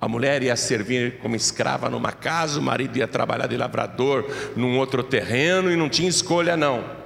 A 0.00 0.08
mulher 0.08 0.42
ia 0.42 0.56
servir 0.56 1.18
como 1.18 1.36
escrava 1.36 1.90
numa 1.90 2.12
casa, 2.12 2.58
o 2.58 2.62
marido 2.62 2.96
ia 2.96 3.08
trabalhar 3.08 3.48
de 3.48 3.56
lavrador 3.56 4.24
num 4.56 4.78
outro 4.78 5.02
terreno 5.02 5.70
e 5.70 5.76
não 5.76 5.88
tinha 5.88 6.08
escolha 6.08 6.56
não 6.56 6.97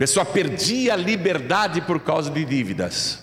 pessoa 0.00 0.24
perdia 0.24 0.94
a 0.94 0.96
liberdade 0.96 1.82
por 1.82 2.00
causa 2.00 2.30
de 2.30 2.42
dívidas. 2.42 3.22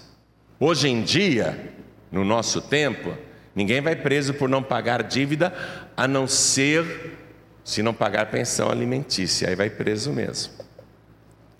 Hoje 0.60 0.88
em 0.88 1.01
dia, 1.01 1.74
no 2.12 2.24
nosso 2.24 2.62
tempo, 2.62 3.17
ninguém 3.55 3.81
vai 3.81 3.96
preso 3.96 4.36
por 4.36 4.48
não 4.48 4.62
pagar 4.62 5.01
dívida, 5.01 5.51
a 5.98 6.07
não 6.07 6.27
ser 6.27 7.17
se 7.63 7.81
não 7.81 7.96
pagar 7.96 8.27
pensão 8.27 8.69
alimentícia, 8.69 9.50
aí 9.50 9.55
vai 9.55 9.72
preso 9.72 10.13
mesmo. 10.13 10.53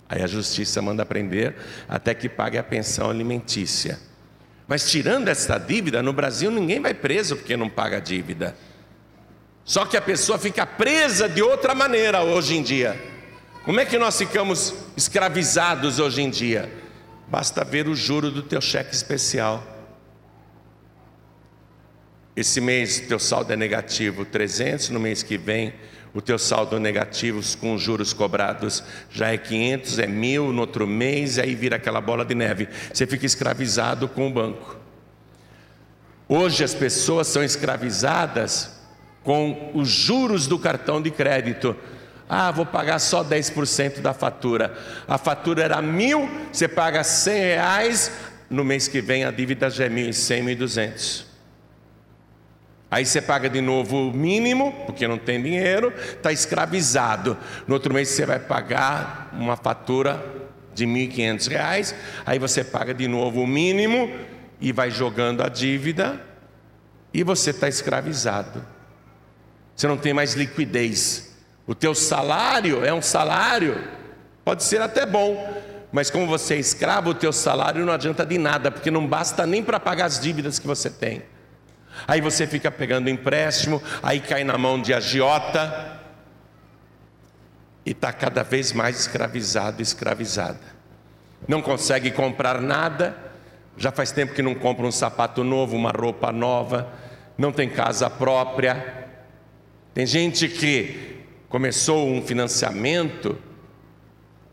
Aí 0.08 0.22
a 0.22 0.26
justiça 0.28 0.80
manda 0.80 1.04
prender 1.04 1.56
até 1.88 2.14
que 2.14 2.28
pague 2.28 2.56
a 2.56 2.62
pensão 2.62 3.10
alimentícia. 3.10 3.98
Mas 4.68 4.88
tirando 4.88 5.26
essa 5.26 5.58
dívida, 5.58 6.00
no 6.00 6.12
Brasil 6.12 6.48
ninguém 6.48 6.78
vai 6.78 6.94
preso 6.94 7.34
porque 7.34 7.56
não 7.56 7.68
paga 7.68 8.00
dívida. 8.00 8.54
Só 9.64 9.84
que 9.84 9.96
a 9.96 10.00
pessoa 10.00 10.38
fica 10.38 10.64
presa 10.64 11.28
de 11.28 11.42
outra 11.42 11.74
maneira 11.74 12.22
hoje 12.22 12.56
em 12.56 12.62
dia. 12.62 13.17
Como 13.68 13.80
é 13.80 13.84
que 13.84 13.98
nós 13.98 14.16
ficamos 14.16 14.72
escravizados 14.96 15.98
hoje 15.98 16.22
em 16.22 16.30
dia? 16.30 16.72
Basta 17.26 17.62
ver 17.62 17.86
o 17.86 17.94
juro 17.94 18.30
do 18.30 18.42
teu 18.42 18.62
cheque 18.62 18.94
especial. 18.94 19.62
Esse 22.34 22.62
mês 22.62 22.96
o 23.00 23.08
teu 23.08 23.18
saldo 23.18 23.52
é 23.52 23.56
negativo 23.56 24.24
300, 24.24 24.88
no 24.88 24.98
mês 24.98 25.22
que 25.22 25.36
vem 25.36 25.74
o 26.14 26.22
teu 26.22 26.38
saldo 26.38 26.80
negativo 26.80 27.42
com 27.58 27.76
juros 27.76 28.14
cobrados 28.14 28.82
já 29.10 29.34
é 29.34 29.36
500, 29.36 29.98
é 29.98 30.06
mil, 30.06 30.50
no 30.50 30.62
outro 30.62 30.86
mês, 30.86 31.38
aí 31.38 31.54
vira 31.54 31.76
aquela 31.76 32.00
bola 32.00 32.24
de 32.24 32.34
neve. 32.34 32.70
Você 32.90 33.06
fica 33.06 33.26
escravizado 33.26 34.08
com 34.08 34.28
o 34.28 34.32
banco. 34.32 34.78
Hoje 36.26 36.64
as 36.64 36.72
pessoas 36.72 37.26
são 37.26 37.44
escravizadas 37.44 38.80
com 39.22 39.72
os 39.74 39.90
juros 39.90 40.46
do 40.46 40.58
cartão 40.58 41.02
de 41.02 41.10
crédito. 41.10 41.76
Ah, 42.28 42.50
vou 42.50 42.66
pagar 42.66 42.98
só 42.98 43.24
10% 43.24 44.00
da 44.00 44.12
fatura. 44.12 44.76
A 45.06 45.16
fatura 45.16 45.62
era 45.62 45.80
mil, 45.80 46.28
você 46.52 46.68
paga 46.68 47.02
100 47.02 47.40
reais, 47.40 48.12
no 48.50 48.64
mês 48.64 48.86
que 48.86 49.00
vem 49.00 49.24
a 49.24 49.30
dívida 49.30 49.70
já 49.70 49.86
é 49.86 49.88
1.100, 49.88 50.56
1.200. 50.58 51.24
Aí 52.90 53.04
você 53.04 53.20
paga 53.20 53.50
de 53.50 53.60
novo 53.60 54.08
o 54.08 54.12
mínimo, 54.12 54.72
porque 54.86 55.06
não 55.06 55.18
tem 55.18 55.42
dinheiro, 55.42 55.92
está 55.96 56.32
escravizado. 56.32 57.36
No 57.66 57.74
outro 57.74 57.92
mês 57.92 58.08
você 58.08 58.24
vai 58.24 58.38
pagar 58.38 59.30
uma 59.32 59.56
fatura 59.56 60.24
de 60.74 60.86
1.500 60.86 61.48
reais, 61.48 61.94
aí 62.24 62.38
você 62.38 62.64
paga 62.64 62.94
de 62.94 63.06
novo 63.06 63.42
o 63.42 63.46
mínimo 63.46 64.10
e 64.60 64.72
vai 64.72 64.90
jogando 64.90 65.42
a 65.42 65.48
dívida 65.48 66.20
e 67.12 67.22
você 67.22 67.50
está 67.50 67.68
escravizado. 67.68 68.64
Você 69.74 69.86
não 69.86 69.96
tem 69.96 70.14
mais 70.14 70.34
liquidez. 70.34 71.27
O 71.68 71.74
teu 71.74 71.94
salário 71.94 72.82
é 72.82 72.94
um 72.94 73.02
salário, 73.02 73.86
pode 74.42 74.64
ser 74.64 74.80
até 74.80 75.04
bom, 75.04 75.62
mas 75.92 76.08
como 76.08 76.26
você 76.26 76.54
é 76.54 76.58
escravo, 76.58 77.10
o 77.10 77.14
teu 77.14 77.30
salário 77.30 77.84
não 77.84 77.92
adianta 77.92 78.24
de 78.24 78.38
nada, 78.38 78.70
porque 78.70 78.90
não 78.90 79.06
basta 79.06 79.46
nem 79.46 79.62
para 79.62 79.78
pagar 79.78 80.06
as 80.06 80.18
dívidas 80.18 80.58
que 80.58 80.66
você 80.66 80.88
tem. 80.88 81.22
Aí 82.06 82.22
você 82.22 82.46
fica 82.46 82.70
pegando 82.70 83.10
empréstimo, 83.10 83.82
aí 84.02 84.18
cai 84.18 84.44
na 84.44 84.56
mão 84.56 84.80
de 84.80 84.94
agiota 84.94 86.00
e 87.84 87.90
está 87.90 88.14
cada 88.14 88.42
vez 88.42 88.72
mais 88.72 88.98
escravizado, 89.00 89.82
escravizada. 89.82 90.78
Não 91.46 91.60
consegue 91.60 92.10
comprar 92.10 92.62
nada, 92.62 93.14
já 93.76 93.92
faz 93.92 94.10
tempo 94.10 94.32
que 94.32 94.40
não 94.40 94.54
compra 94.54 94.86
um 94.86 94.92
sapato 94.92 95.44
novo, 95.44 95.76
uma 95.76 95.90
roupa 95.90 96.32
nova, 96.32 96.88
não 97.36 97.52
tem 97.52 97.68
casa 97.68 98.08
própria, 98.08 99.06
Tem 99.92 100.06
gente 100.06 100.48
que 100.48 101.17
começou 101.48 102.06
um 102.06 102.22
financiamento 102.22 103.38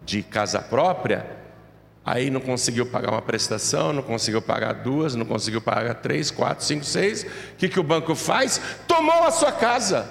de 0.03 0.23
casa 0.23 0.61
própria, 0.61 1.25
aí 2.05 2.29
não 2.29 2.39
conseguiu 2.39 2.85
pagar 2.85 3.11
uma 3.11 3.21
prestação, 3.21 3.91
não 3.91 4.03
conseguiu 4.03 4.41
pagar 4.41 4.73
duas, 4.73 5.15
não 5.15 5.25
conseguiu 5.25 5.61
pagar 5.61 5.95
três, 5.95 6.31
quatro, 6.31 6.63
cinco, 6.63 6.85
seis. 6.85 7.23
O 7.23 7.55
que, 7.57 7.67
que 7.67 7.79
o 7.79 7.83
banco 7.83 8.15
faz? 8.15 8.61
Tomou 8.87 9.23
a 9.23 9.31
sua 9.31 9.51
casa. 9.51 10.09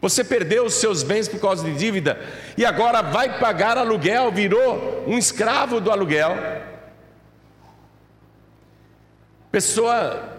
Você 0.00 0.22
perdeu 0.22 0.66
os 0.66 0.74
seus 0.74 1.02
bens 1.02 1.28
por 1.28 1.40
causa 1.40 1.64
de 1.64 1.74
dívida 1.78 2.20
e 2.58 2.66
agora 2.66 3.00
vai 3.00 3.38
pagar 3.38 3.78
aluguel, 3.78 4.30
virou 4.30 5.04
um 5.06 5.16
escravo 5.16 5.80
do 5.80 5.90
aluguel. 5.90 6.36
Pessoa 9.50 10.33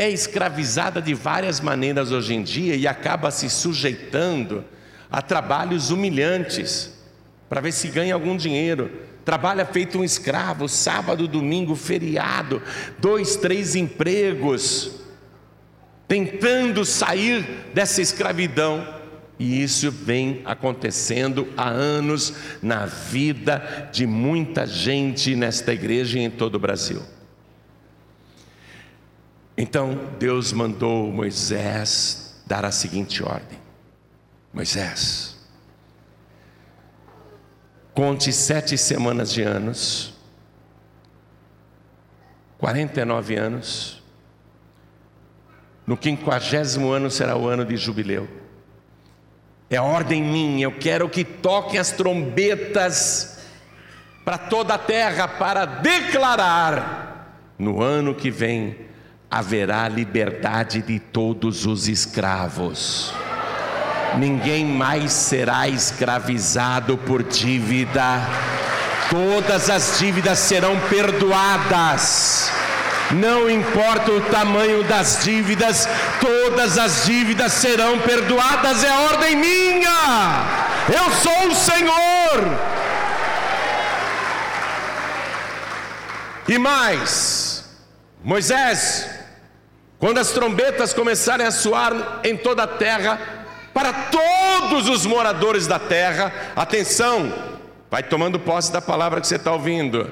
é 0.00 0.08
escravizada 0.08 1.02
de 1.02 1.12
várias 1.12 1.60
maneiras 1.60 2.10
hoje 2.10 2.32
em 2.32 2.42
dia 2.42 2.74
e 2.74 2.88
acaba 2.88 3.30
se 3.30 3.50
sujeitando 3.50 4.64
a 5.12 5.20
trabalhos 5.20 5.90
humilhantes 5.90 6.98
para 7.50 7.60
ver 7.60 7.70
se 7.70 7.88
ganha 7.88 8.14
algum 8.14 8.34
dinheiro. 8.34 8.90
Trabalha 9.26 9.66
feito 9.66 9.98
um 9.98 10.04
escravo, 10.04 10.66
sábado, 10.70 11.28
domingo, 11.28 11.76
feriado, 11.76 12.62
dois, 12.98 13.36
três 13.36 13.76
empregos, 13.76 15.02
tentando 16.08 16.82
sair 16.82 17.68
dessa 17.74 18.00
escravidão. 18.00 18.98
E 19.38 19.62
isso 19.62 19.90
vem 19.90 20.40
acontecendo 20.46 21.46
há 21.58 21.68
anos 21.68 22.32
na 22.62 22.86
vida 22.86 23.90
de 23.92 24.06
muita 24.06 24.66
gente 24.66 25.36
nesta 25.36 25.74
igreja 25.74 26.18
e 26.18 26.22
em 26.22 26.30
todo 26.30 26.54
o 26.54 26.58
Brasil. 26.58 27.02
Então 29.62 29.94
Deus 30.18 30.54
mandou 30.54 31.12
Moisés 31.12 32.42
dar 32.46 32.64
a 32.64 32.72
seguinte 32.72 33.22
ordem: 33.22 33.58
Moisés, 34.54 35.36
conte 37.92 38.32
sete 38.32 38.78
semanas 38.78 39.30
de 39.30 39.42
anos, 39.42 40.14
49 42.56 43.36
anos, 43.36 44.02
no 45.86 45.94
quinquagésimo 45.94 46.90
ano 46.90 47.10
será 47.10 47.36
o 47.36 47.46
ano 47.46 47.62
de 47.62 47.76
jubileu. 47.76 48.26
É 49.68 49.78
ordem 49.78 50.22
minha, 50.22 50.64
eu 50.64 50.72
quero 50.72 51.06
que 51.06 51.22
toquem 51.22 51.78
as 51.78 51.90
trombetas 51.90 53.40
para 54.24 54.38
toda 54.38 54.72
a 54.72 54.78
terra 54.78 55.28
para 55.28 55.66
declarar 55.66 57.36
no 57.58 57.82
ano 57.82 58.14
que 58.14 58.30
vem 58.30 58.88
haverá 59.30 59.88
liberdade 59.88 60.82
de 60.82 60.98
todos 60.98 61.64
os 61.64 61.86
escravos. 61.86 63.14
Ninguém 64.18 64.64
mais 64.64 65.12
será 65.12 65.68
escravizado 65.68 66.98
por 66.98 67.22
dívida, 67.22 68.20
todas 69.08 69.70
as 69.70 70.00
dívidas 70.00 70.38
serão 70.40 70.76
perdoadas. 70.88 72.50
Não 73.12 73.48
importa 73.48 74.10
o 74.10 74.20
tamanho 74.22 74.82
das 74.84 75.22
dívidas, 75.22 75.88
todas 76.20 76.76
as 76.76 77.04
dívidas 77.06 77.52
serão 77.52 78.00
perdoadas, 78.00 78.82
é 78.82 78.92
ordem 79.12 79.36
minha. 79.36 80.44
Eu 80.88 81.10
sou 81.12 81.48
o 81.48 81.54
Senhor. 81.54 82.70
E 86.48 86.58
mais, 86.58 87.64
Moisés, 88.24 89.19
quando 90.00 90.18
as 90.18 90.30
trombetas 90.30 90.94
começarem 90.94 91.46
a 91.46 91.50
soar 91.50 92.20
em 92.24 92.34
toda 92.34 92.62
a 92.62 92.66
terra, 92.66 93.20
para 93.74 93.92
todos 93.92 94.88
os 94.88 95.04
moradores 95.04 95.66
da 95.66 95.78
terra, 95.78 96.32
atenção, 96.56 97.30
vai 97.90 98.02
tomando 98.02 98.40
posse 98.40 98.72
da 98.72 98.80
palavra 98.80 99.20
que 99.20 99.26
você 99.26 99.36
está 99.36 99.52
ouvindo. 99.52 100.10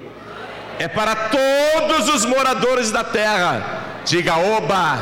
É 0.79 0.87
para 0.87 1.16
todos 1.16 2.07
os 2.11 2.27
moradores 2.27 2.92
da 2.92 3.03
terra. 3.03 4.03
Diga 4.05 4.37
oba. 4.37 4.98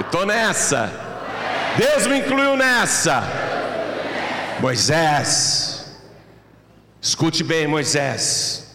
Estou 0.00 0.26
nessa. 0.26 0.90
Deus 1.76 2.08
me 2.08 2.18
incluiu 2.18 2.56
nessa. 2.56 3.22
Moisés, 4.58 5.96
escute 7.00 7.44
bem, 7.44 7.68
Moisés. 7.68 8.67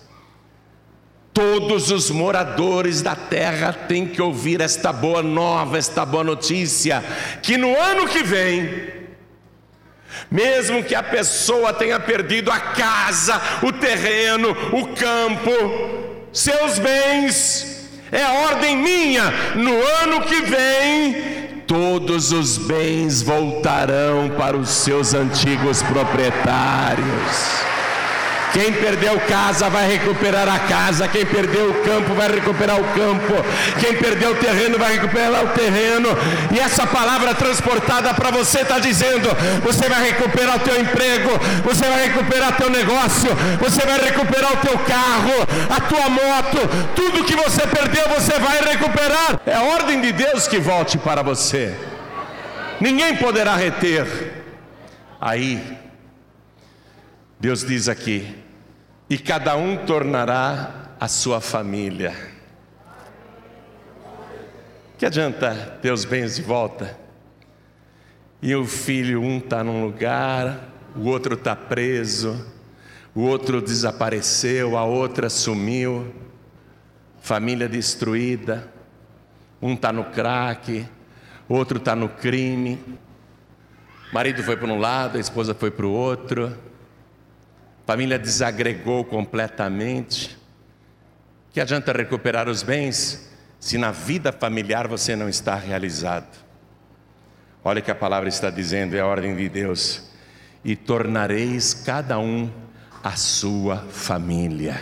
Todos 1.33 1.89
os 1.89 2.11
moradores 2.11 3.01
da 3.01 3.15
terra 3.15 3.73
têm 3.73 4.05
que 4.05 4.21
ouvir 4.21 4.61
esta 4.61 4.93
boa 4.93 5.23
nova, 5.23 5.79
esta 5.79 6.05
boa 6.05 6.23
notícia: 6.23 7.03
que 7.41 7.57
no 7.57 7.75
ano 7.75 8.07
que 8.07 8.21
vem, 8.21 8.69
mesmo 10.29 10.83
que 10.83 10.93
a 10.93 11.01
pessoa 11.01 11.73
tenha 11.73 11.99
perdido 11.99 12.51
a 12.51 12.59
casa, 12.59 13.41
o 13.63 13.71
terreno, 13.71 14.51
o 14.73 14.87
campo, 14.95 15.51
seus 16.31 16.77
bens, 16.77 17.89
é 18.11 18.23
ordem 18.47 18.77
minha, 18.77 19.23
no 19.55 19.73
ano 20.03 20.21
que 20.21 20.39
vem, 20.41 21.63
todos 21.65 22.31
os 22.31 22.59
bens 22.59 23.23
voltarão 23.23 24.29
para 24.37 24.55
os 24.55 24.69
seus 24.69 25.15
antigos 25.15 25.81
proprietários. 25.81 27.73
Quem 28.53 28.71
perdeu 28.71 29.19
casa 29.21 29.67
vai 29.67 29.87
recuperar 29.87 30.47
a 30.47 30.59
casa, 30.59 31.07
quem 31.07 31.25
perdeu 31.25 31.71
o 31.71 31.83
campo 31.83 32.13
vai 32.13 32.29
recuperar 32.29 32.79
o 32.79 32.83
campo, 32.93 33.33
quem 33.79 33.95
perdeu 33.97 34.31
o 34.31 34.35
terreno 34.35 34.77
vai 34.77 34.93
recuperar 34.93 35.43
o 35.43 35.49
terreno. 35.49 36.09
E 36.53 36.59
essa 36.59 36.85
palavra 36.85 37.33
transportada 37.33 38.13
para 38.13 38.29
você 38.29 38.59
está 38.59 38.77
dizendo: 38.77 39.27
você 39.63 39.89
vai 39.89 40.03
recuperar 40.03 40.57
o 40.57 40.59
teu 40.59 40.79
emprego, 40.79 41.31
você 41.63 41.83
vai 41.83 42.07
recuperar 42.07 42.55
teu 42.55 42.69
negócio, 42.69 43.29
você 43.59 43.83
vai 43.87 43.99
recuperar 43.99 44.53
o 44.53 44.57
teu 44.57 44.77
carro, 44.77 45.33
a 45.75 45.81
tua 45.81 46.09
moto, 46.09 46.57
tudo 46.95 47.23
que 47.23 47.35
você 47.35 47.65
perdeu 47.65 48.07
você 48.09 48.37
vai 48.37 48.61
recuperar. 48.61 49.41
É 49.47 49.55
a 49.55 49.63
ordem 49.63 49.99
de 49.99 50.11
Deus 50.11 50.47
que 50.47 50.59
volte 50.59 50.99
para 50.99 51.23
você. 51.23 51.75
Ninguém 52.79 53.15
poderá 53.15 53.55
reter. 53.55 54.43
Aí 55.19 55.59
Deus 57.39 57.65
diz 57.65 57.89
aqui: 57.89 58.42
e 59.13 59.17
cada 59.19 59.55
um 59.55 59.77
tornará 59.85 60.95
a 60.99 61.07
sua 61.07 61.39
família. 61.39 62.15
Que 64.97 65.05
adianta 65.05 65.53
ter 65.83 65.91
os 65.91 66.03
bens 66.03 66.37
de 66.37 66.41
volta? 66.41 66.97
E 68.41 68.55
o 68.55 68.65
filho, 68.65 69.21
um 69.21 69.37
está 69.37 69.63
num 69.63 69.85
lugar, 69.85 70.67
o 70.95 71.01
outro 71.01 71.35
está 71.35 71.55
preso, 71.55 72.43
o 73.13 73.21
outro 73.21 73.61
desapareceu, 73.61 74.75
a 74.75 74.83
outra 74.83 75.29
sumiu, 75.29 76.11
família 77.21 77.69
destruída, 77.69 78.67
um 79.61 79.75
está 79.75 79.93
no 79.93 80.05
crack, 80.05 80.87
outro 81.47 81.77
está 81.77 81.95
no 81.95 82.09
crime, 82.09 82.79
marido 84.11 84.41
foi 84.41 84.57
para 84.57 84.73
um 84.73 84.79
lado, 84.79 85.19
a 85.19 85.21
esposa 85.21 85.53
foi 85.53 85.69
para 85.69 85.85
o 85.85 85.91
outro 85.91 86.72
família 87.85 88.17
desagregou 88.17 89.03
completamente. 89.03 90.37
Que 91.51 91.61
adianta 91.61 91.91
recuperar 91.91 92.49
os 92.49 92.63
bens 92.63 93.31
se 93.59 93.77
na 93.77 93.91
vida 93.91 94.31
familiar 94.31 94.87
você 94.87 95.15
não 95.15 95.29
está 95.29 95.55
realizado? 95.55 96.43
Olha 97.63 97.79
o 97.79 97.83
que 97.83 97.91
a 97.91 97.95
palavra 97.95 98.27
está 98.27 98.49
dizendo, 98.49 98.95
é 98.95 98.99
a 98.99 99.05
ordem 99.05 99.35
de 99.35 99.47
Deus. 99.47 100.11
E 100.65 100.75
tornareis 100.75 101.73
cada 101.73 102.19
um 102.19 102.51
a 103.03 103.11
sua 103.11 103.77
família. 103.77 104.81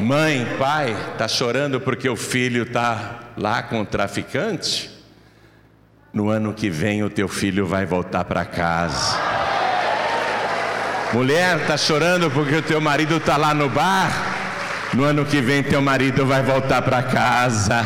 Mãe, 0.00 0.44
pai, 0.58 0.92
está 1.12 1.28
chorando 1.28 1.80
porque 1.80 2.08
o 2.08 2.16
filho 2.16 2.64
está 2.64 3.32
lá 3.36 3.62
com 3.62 3.80
o 3.80 3.86
traficante? 3.86 4.90
No 6.12 6.28
ano 6.28 6.52
que 6.52 6.68
vem 6.68 7.02
o 7.02 7.10
teu 7.10 7.28
filho 7.28 7.66
vai 7.66 7.86
voltar 7.86 8.24
para 8.24 8.44
casa. 8.44 9.33
Mulher, 11.12 11.60
está 11.60 11.76
chorando 11.76 12.30
porque 12.30 12.56
o 12.56 12.62
teu 12.62 12.80
marido 12.80 13.18
está 13.18 13.36
lá 13.36 13.54
no 13.54 13.68
bar? 13.68 14.10
No 14.92 15.04
ano 15.04 15.24
que 15.24 15.40
vem 15.40 15.62
teu 15.62 15.82
marido 15.82 16.24
vai 16.24 16.42
voltar 16.42 16.82
para 16.82 17.02
casa. 17.02 17.84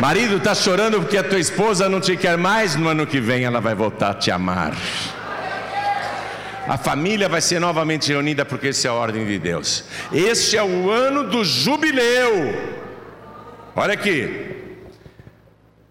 Marido, 0.00 0.36
está 0.36 0.54
chorando 0.54 1.00
porque 1.00 1.16
a 1.16 1.24
tua 1.24 1.38
esposa 1.38 1.88
não 1.88 2.00
te 2.00 2.16
quer 2.16 2.36
mais? 2.36 2.76
No 2.76 2.88
ano 2.88 3.06
que 3.06 3.20
vem 3.20 3.44
ela 3.44 3.60
vai 3.60 3.74
voltar 3.74 4.10
a 4.10 4.14
te 4.14 4.30
amar. 4.30 4.72
A 6.66 6.78
família 6.78 7.28
vai 7.28 7.40
ser 7.40 7.60
novamente 7.60 8.08
reunida 8.08 8.44
porque 8.44 8.68
essa 8.68 8.88
é 8.88 8.90
a 8.90 8.94
ordem 8.94 9.26
de 9.26 9.38
Deus. 9.38 9.84
Este 10.12 10.56
é 10.56 10.62
o 10.62 10.90
ano 10.90 11.24
do 11.24 11.44
jubileu. 11.44 12.54
Olha 13.74 13.94
aqui. 13.94 14.50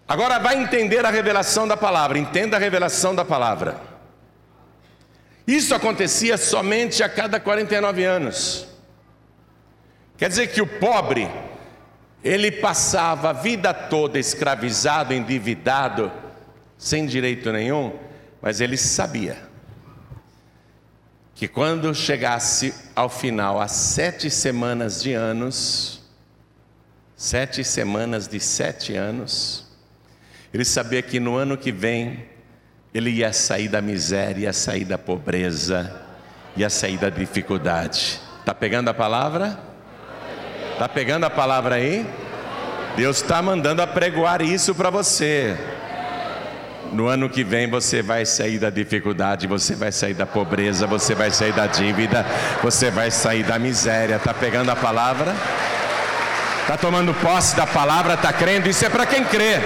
Agora 0.08 0.40
vai 0.40 0.62
entender 0.62 1.06
a 1.06 1.10
revelação 1.10 1.68
da 1.68 1.78
palavra. 1.78 2.18
Entenda 2.18 2.58
a 2.58 2.60
revelação 2.60 3.14
da 3.16 3.24
palavra. 3.24 3.91
Isso 5.46 5.74
acontecia 5.74 6.38
somente 6.38 7.04
a 7.04 7.10
cada 7.10 7.40
49 7.40 8.04
anos. 8.04 8.68
Quer 10.18 10.30
dizer 10.30 10.48
que 10.48 10.62
o 10.62 10.68
pobre 10.68 11.30
Ele 12.24 12.52
passava 12.52 13.32
a 13.32 13.34
vida 13.34 13.74
toda 13.74 14.20
escravizado, 14.20 15.14
endividado, 15.14 16.12
sem 16.78 17.06
direito 17.06 17.52
nenhum, 17.52 17.94
mas 18.42 18.62
ele 18.62 18.78
sabia 18.78 19.38
que 21.42 21.48
quando 21.48 21.94
chegasse 21.96 22.74
ao 22.96 23.10
final, 23.10 23.60
às 23.60 23.72
sete 23.72 24.30
semanas 24.30 25.02
de 25.02 25.14
anos, 25.14 26.04
sete 27.16 27.64
semanas 27.64 28.28
de 28.28 28.40
sete 28.40 28.96
anos, 28.96 29.68
ele 30.54 30.64
sabia 30.64 31.02
que 31.02 31.20
no 31.20 31.36
ano 31.36 31.58
que 31.58 31.72
vem 31.72 32.26
ele 32.94 33.10
ia 33.10 33.32
sair 33.32 33.68
da 33.68 33.82
miséria, 33.82 34.44
ia 34.44 34.54
sair 34.54 34.84
da 34.84 34.98
pobreza, 34.98 36.02
ia 36.58 36.70
sair 36.70 36.98
da 36.98 37.10
dificuldade. 37.10 38.20
Está 38.40 38.54
pegando 38.54 38.90
a 38.90 38.94
palavra? 38.94 39.58
Está 40.74 40.90
pegando 40.90 41.26
a 41.26 41.30
palavra 41.30 41.76
aí? 41.76 42.06
Deus 42.98 43.22
está 43.22 43.42
mandando 43.42 43.82
apregoar 43.82 44.42
isso 44.42 44.76
para 44.76 44.90
você. 44.90 45.58
No 46.92 47.08
ano 47.08 47.30
que 47.30 47.42
vem 47.42 47.70
você 47.70 48.02
vai 48.02 48.26
sair 48.26 48.60
da 48.60 48.70
dificuldade, 48.70 49.48
você 49.48 49.74
vai 49.74 49.94
sair 49.94 50.14
da 50.14 50.26
pobreza, 50.26 50.86
você 50.86 51.16
vai 51.16 51.32
sair 51.32 51.54
da 51.54 51.68
dívida, 51.68 52.26
você 52.62 52.92
vai 52.92 53.10
sair 53.10 53.44
da 53.44 53.58
miséria. 53.58 54.16
Está 54.16 54.34
pegando 54.34 54.70
a 54.70 54.76
palavra? 54.76 55.34
Está 56.62 56.76
tomando 56.76 57.14
posse 57.14 57.56
da 57.56 57.66
palavra? 57.66 58.16
Está 58.16 58.34
crendo? 58.34 58.68
Isso 58.68 58.86
é 58.86 58.90
para 58.90 59.06
quem 59.06 59.24
crê. 59.24 59.62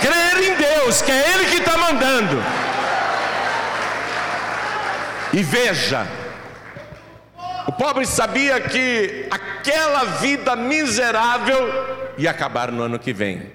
Crer 0.00 0.50
em 0.50 0.56
Deus, 0.56 1.02
que 1.02 1.10
é 1.10 1.34
Ele 1.34 1.46
que 1.46 1.56
está 1.56 1.76
mandando. 1.76 2.36
E 5.32 5.42
veja, 5.42 6.06
o 7.66 7.72
pobre 7.72 8.04
sabia 8.06 8.60
que 8.60 9.28
aquela 9.30 10.04
vida 10.04 10.56
miserável 10.56 12.12
ia 12.18 12.30
acabar 12.30 12.72
no 12.72 12.82
ano 12.82 12.98
que 12.98 13.12
vem. 13.12 13.52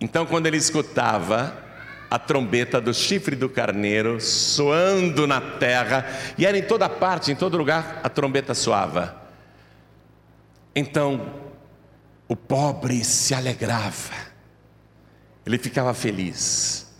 Então, 0.00 0.24
quando 0.24 0.46
ele 0.46 0.56
escutava 0.56 1.56
a 2.10 2.18
trombeta 2.18 2.80
do 2.80 2.94
chifre 2.94 3.34
do 3.34 3.48
carneiro 3.48 4.20
soando 4.20 5.26
na 5.26 5.40
terra, 5.40 6.06
e 6.38 6.46
era 6.46 6.56
em 6.56 6.62
toda 6.62 6.88
parte, 6.88 7.32
em 7.32 7.34
todo 7.34 7.56
lugar, 7.56 8.00
a 8.02 8.08
trombeta 8.08 8.54
soava. 8.54 9.16
Então, 10.74 11.34
o 12.28 12.36
pobre 12.36 13.04
se 13.04 13.34
alegrava, 13.34 14.14
ele 15.46 15.58
ficava 15.58 15.92
feliz. 15.92 16.92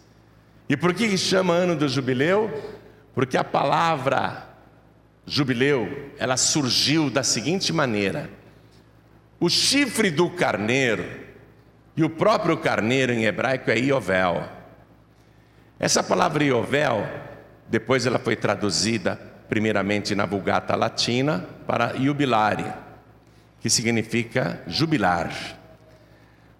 E 0.68 0.76
por 0.76 0.94
que 0.94 1.16
chama 1.16 1.52
ano 1.52 1.76
do 1.76 1.88
jubileu? 1.88 2.50
Porque 3.14 3.36
a 3.36 3.44
palavra 3.44 4.48
jubileu, 5.26 6.10
ela 6.18 6.36
surgiu 6.36 7.10
da 7.10 7.22
seguinte 7.22 7.72
maneira: 7.72 8.30
o 9.38 9.48
chifre 9.48 10.10
do 10.10 10.30
carneiro, 10.30 11.04
e 11.96 12.02
o 12.02 12.10
próprio 12.10 12.56
carneiro 12.56 13.12
em 13.12 13.24
hebraico 13.24 13.70
é 13.70 13.78
Iovel. 13.78 14.48
Essa 15.78 16.02
palavra 16.02 16.44
Iovel, 16.44 17.06
depois 17.68 18.06
ela 18.06 18.18
foi 18.18 18.36
traduzida 18.36 19.16
primeiramente 19.48 20.14
na 20.14 20.26
Vulgata 20.26 20.74
Latina 20.74 21.46
para 21.66 21.94
jubilare, 21.94 22.72
que 23.60 23.70
significa 23.70 24.62
jubilar. 24.66 25.30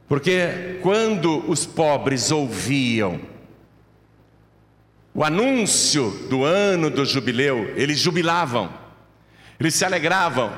Porque 0.09 0.79
quando 0.83 1.49
os 1.51 1.65
pobres 1.65 2.31
ouviam 2.31 3.21
o 5.15 5.23
anúncio 5.23 6.11
do 6.29 6.45
ano 6.45 6.91
do 6.91 7.05
jubileu, 7.05 7.73
eles 7.77 7.99
jubilavam, 7.99 8.69
eles 9.61 9.75
se 9.75 9.85
alegravam, 9.85 10.53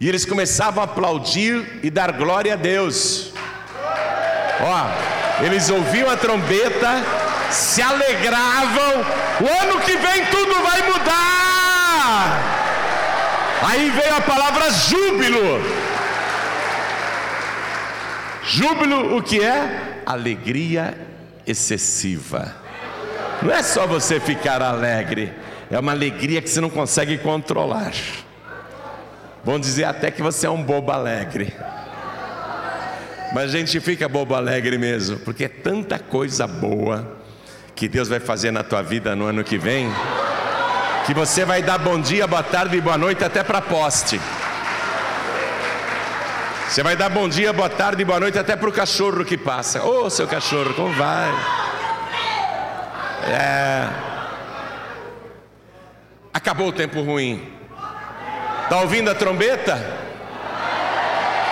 e 0.00 0.08
eles 0.08 0.24
começavam 0.24 0.82
a 0.82 0.84
aplaudir 0.84 1.78
e 1.82 1.90
dar 1.90 2.12
glória 2.12 2.54
a 2.54 2.56
Deus. 2.56 3.32
Ó, 4.60 5.44
eles 5.44 5.70
ouviam 5.70 6.10
a 6.10 6.16
trombeta, 6.16 7.02
se 7.50 7.80
alegravam, 7.80 9.04
o 9.40 9.62
ano 9.62 9.80
que 9.80 9.96
vem 9.96 10.26
tudo 10.26 10.54
vai 10.62 10.82
mudar. 10.90 11.28
Aí 13.62 13.90
veio 13.90 14.16
a 14.16 14.20
palavra 14.20 14.70
júbilo. 14.70 15.77
Júbilo, 18.48 19.18
o 19.18 19.22
que 19.22 19.44
é? 19.44 20.00
Alegria 20.06 20.96
excessiva. 21.46 22.56
Não 23.42 23.52
é 23.52 23.62
só 23.62 23.86
você 23.86 24.18
ficar 24.18 24.62
alegre, 24.62 25.32
é 25.70 25.78
uma 25.78 25.92
alegria 25.92 26.40
que 26.40 26.48
você 26.48 26.58
não 26.58 26.70
consegue 26.70 27.18
controlar. 27.18 27.92
Vão 29.44 29.60
dizer 29.60 29.84
até 29.84 30.10
que 30.10 30.22
você 30.22 30.46
é 30.46 30.50
um 30.50 30.62
bobo 30.62 30.90
alegre. 30.90 31.52
Mas 33.34 33.54
a 33.54 33.58
gente 33.58 33.78
fica 33.80 34.08
bobo 34.08 34.34
alegre 34.34 34.78
mesmo, 34.78 35.18
porque 35.18 35.44
é 35.44 35.48
tanta 35.48 35.98
coisa 35.98 36.46
boa 36.46 37.18
que 37.76 37.86
Deus 37.86 38.08
vai 38.08 38.18
fazer 38.18 38.50
na 38.50 38.64
tua 38.64 38.80
vida 38.80 39.14
no 39.14 39.26
ano 39.26 39.44
que 39.44 39.58
vem, 39.58 39.90
que 41.06 41.12
você 41.12 41.44
vai 41.44 41.62
dar 41.62 41.76
bom 41.76 42.00
dia, 42.00 42.26
boa 42.26 42.42
tarde 42.42 42.78
e 42.78 42.80
boa 42.80 42.96
noite 42.96 43.22
até 43.22 43.44
para 43.44 43.60
poste. 43.60 44.18
Você 46.68 46.82
vai 46.82 46.94
dar 46.94 47.08
bom 47.08 47.26
dia, 47.26 47.50
boa 47.50 47.70
tarde 47.70 48.04
boa 48.04 48.20
noite 48.20 48.38
até 48.38 48.54
para 48.54 48.68
o 48.68 48.72
cachorro 48.72 49.24
que 49.24 49.38
passa. 49.38 49.82
Ô 49.82 50.04
oh, 50.04 50.10
seu 50.10 50.28
cachorro, 50.28 50.74
como 50.74 50.92
vai? 50.92 51.30
É. 53.26 53.88
Acabou 56.32 56.68
o 56.68 56.72
tempo 56.72 57.00
ruim. 57.00 57.50
Está 58.64 58.80
ouvindo 58.80 59.10
a 59.10 59.14
trombeta? 59.14 59.82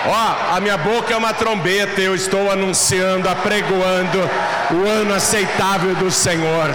Ó, 0.06 0.54
a 0.54 0.60
minha 0.60 0.76
boca 0.76 1.14
é 1.14 1.16
uma 1.16 1.32
trombeta, 1.32 1.98
eu 1.98 2.14
estou 2.14 2.50
anunciando, 2.50 3.26
apregoando 3.26 4.18
o 4.70 4.86
ano 4.86 5.14
aceitável 5.14 5.94
do 5.94 6.10
Senhor. 6.10 6.70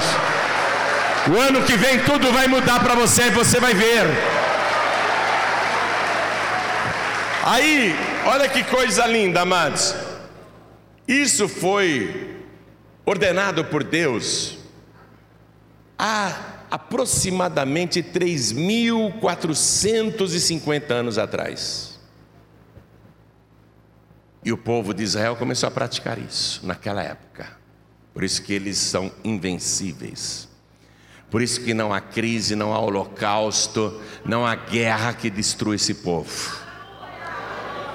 O 1.32 1.40
ano 1.40 1.62
que 1.62 1.78
vem 1.78 2.00
tudo 2.00 2.34
vai 2.34 2.48
mudar 2.48 2.80
para 2.80 2.96
você 2.96 3.28
e 3.28 3.30
você 3.30 3.60
vai 3.60 3.76
ver. 3.76 4.08
Aí, 7.44 8.11
olha 8.26 8.50
que 8.50 8.64
coisa 8.64 9.06
linda, 9.06 9.42
amados. 9.42 9.94
Isso 11.08 11.50
foi 11.50 12.40
ordenado 13.06 13.66
por 13.66 13.84
Deus 13.84 14.58
há 15.98 16.52
aproximadamente 16.72 18.02
3.450 18.02 20.92
anos 20.92 21.18
atrás. 21.18 22.00
E 24.44 24.52
o 24.52 24.58
povo 24.58 24.94
de 24.94 25.04
Israel 25.04 25.36
começou 25.36 25.68
a 25.68 25.72
praticar 25.72 26.18
isso 26.18 26.66
naquela 26.66 27.04
época. 27.04 27.60
Por 28.14 28.24
isso 28.24 28.42
que 28.42 28.54
eles 28.54 28.78
são 28.78 29.12
invencíveis. 29.24 30.50
Por 31.30 31.42
isso 31.42 31.62
que 31.62 31.74
não 31.74 31.94
há 31.94 32.02
crise, 32.02 32.56
não 32.56 32.74
há 32.74 32.80
holocausto, 32.80 34.02
não 34.26 34.46
há 34.46 34.56
guerra 34.56 35.14
que 35.14 35.30
destrua 35.30 35.76
esse 35.76 35.94
povo. 35.94 36.60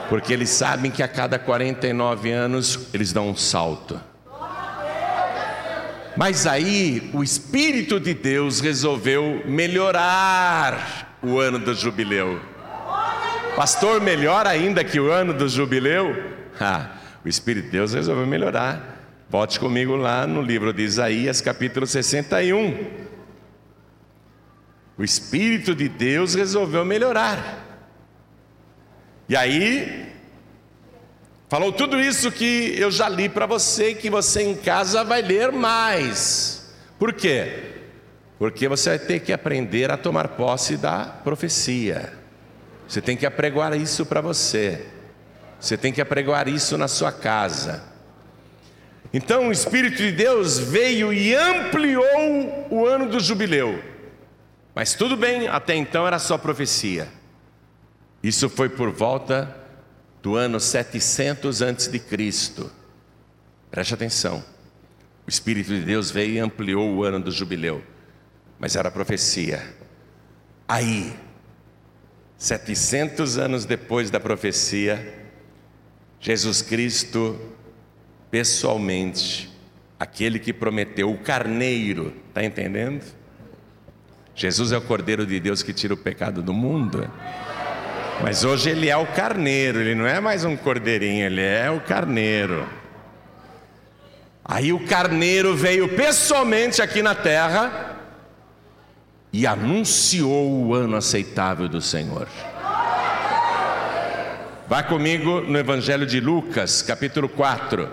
Porque 0.09 0.33
eles 0.33 0.51
sabem 0.51 0.91
que 0.91 1.03
a 1.03 1.09
cada 1.09 1.39
49 1.39 2.31
anos 2.31 2.89
eles 2.93 3.13
dão 3.13 3.29
um 3.29 3.37
salto. 3.37 4.01
Mas 6.17 6.47
aí 6.47 7.11
o 7.13 7.23
Espírito 7.23 8.01
de 8.01 8.15
Deus 8.15 8.61
resolveu 8.61 9.43
melhorar 9.45 11.19
o 11.23 11.39
ano 11.39 11.59
do 11.59 11.75
jubileu. 11.75 12.41
Pastor, 13.55 14.01
melhor 14.01 14.47
ainda 14.47 14.83
que 14.83 14.99
o 14.99 15.11
ano 15.11 15.35
do 15.35 15.49
jubileu? 15.49 16.15
Ah, 16.59 16.93
o 17.25 17.29
Espírito 17.29 17.67
de 17.67 17.71
Deus 17.73 17.93
resolveu 17.93 18.27
melhorar. 18.27 18.97
Volte 19.29 19.59
comigo 19.59 19.97
lá 19.97 20.27
no 20.27 20.41
livro 20.41 20.73
de 20.73 20.83
Isaías, 20.83 21.41
capítulo 21.41 21.87
61. 21.87 22.87
O 24.97 25.05
Espírito 25.05 25.75
de 25.75 25.89
Deus 25.89 26.35
resolveu 26.35 26.85
melhorar. 26.85 27.66
E 29.29 29.37
aí, 29.37 30.07
Falou 31.49 31.73
tudo 31.73 32.01
isso 32.01 32.33
que 32.33 32.75
eu 32.77 32.91
já 32.91 33.09
li 33.09 33.29
para 33.29 33.47
você, 33.47 33.95
que 33.95 34.11
você 34.11 34.43
em 34.43 34.57
casa 34.57 35.05
vai 35.05 35.23
ler 35.23 35.53
mais. 35.53 36.75
Por 36.99 37.13
quê? 37.13 37.75
Porque 38.37 38.69
você 38.69 38.91
vai 38.91 38.99
ter 38.99 39.21
que 39.21 39.33
aprender 39.33 39.91
a 39.93 39.97
tomar 39.97 40.29
posse 40.29 40.77
da 40.77 41.05
profecia. 41.05 42.13
Você 42.89 43.01
tem 43.01 43.17
que 43.17 43.25
apregoar 43.25 43.75
isso 43.75 44.05
para 44.05 44.21
você. 44.21 44.87
Você 45.61 45.77
tem 45.77 45.93
que 45.93 46.01
apregoar 46.01 46.49
isso 46.49 46.77
na 46.77 46.89
sua 46.89 47.13
casa. 47.13 47.85
Então 49.13 49.49
o 49.49 49.53
Espírito 49.53 49.99
de 49.99 50.11
Deus 50.11 50.59
veio 50.59 51.13
e 51.13 51.33
ampliou 51.33 52.67
o 52.71 52.85
ano 52.85 53.09
do 53.09 53.21
jubileu. 53.21 53.81
Mas 54.75 54.95
tudo 54.95 55.17
bem, 55.17 55.47
até 55.47 55.77
então 55.77 56.05
era 56.05 56.19
só 56.19 56.37
profecia. 56.37 57.07
Isso 58.27 58.51
foi 58.51 58.69
por 58.69 58.91
volta 58.91 59.57
do 60.21 60.35
ano 60.35 60.59
700 60.59 61.63
antes 61.63 61.87
de 61.87 62.01
Cristo. 62.01 62.69
Preste 63.71 63.95
atenção. 63.95 64.45
O 65.25 65.31
Espírito 65.31 65.69
de 65.69 65.85
Deus 65.85 66.11
veio 66.11 66.33
e 66.33 66.39
ampliou 66.41 66.93
o 66.93 67.05
ano 67.05 67.21
do 67.21 67.31
jubileu, 67.31 67.85
mas 68.59 68.75
era 68.75 68.91
profecia. 68.91 69.63
Aí, 70.67 71.15
700 72.37 73.39
anos 73.39 73.65
depois 73.65 74.11
da 74.11 74.19
profecia, 74.19 75.25
Jesus 76.19 76.63
Cristo, 76.63 77.39
pessoalmente, 78.29 79.57
aquele 80.01 80.41
que 80.41 80.53
prometeu, 80.53 81.13
o 81.13 81.19
carneiro, 81.19 82.13
está 82.31 82.45
entendendo? 82.45 83.05
Jesus 84.35 84.73
é 84.73 84.79
o 84.79 84.83
Cordeiro 84.83 85.25
de 85.25 85.39
Deus 85.39 85.63
que 85.63 85.73
tira 85.73 85.95
o 85.95 85.97
pecado 85.97 86.43
do 86.43 86.53
mundo. 86.53 87.09
Mas 88.23 88.45
hoje 88.45 88.71
ele 88.71 88.89
é 88.89 88.97
o 88.97 89.07
carneiro, 89.07 89.81
ele 89.81 89.95
não 89.95 90.07
é 90.07 90.21
mais 90.21 90.45
um 90.45 90.57
cordeirinho, 90.57 91.27
ele 91.27 91.43
é 91.43 91.71
o 91.71 91.81
carneiro. 91.81 92.67
Aí 94.45 94.73
o 94.73 94.87
carneiro 94.87 95.55
veio 95.55 95.89
pessoalmente 95.97 96.81
aqui 96.81 97.03
na 97.03 97.15
terra 97.15 97.97
e 99.33 99.47
anunciou 99.47 100.51
o 100.51 100.75
ano 100.75 100.97
aceitável 100.97 101.69
do 101.69 101.83
Senhor. 101.83 102.29
Vá 104.69 104.83
comigo 104.83 105.41
no 105.43 105.59
Evangelho 105.59 106.07
de 106.07 106.19
Lucas, 106.19 106.83
capítulo 106.83 107.29
4. 107.29 107.89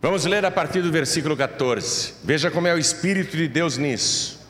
Vamos 0.00 0.24
ler 0.24 0.44
a 0.44 0.50
partir 0.50 0.82
do 0.82 0.92
versículo 0.92 1.36
14. 1.36 2.14
Veja 2.22 2.50
como 2.50 2.66
é 2.66 2.74
o 2.74 2.78
Espírito 2.78 3.36
de 3.36 3.48
Deus 3.48 3.76
nisso. 3.76 4.46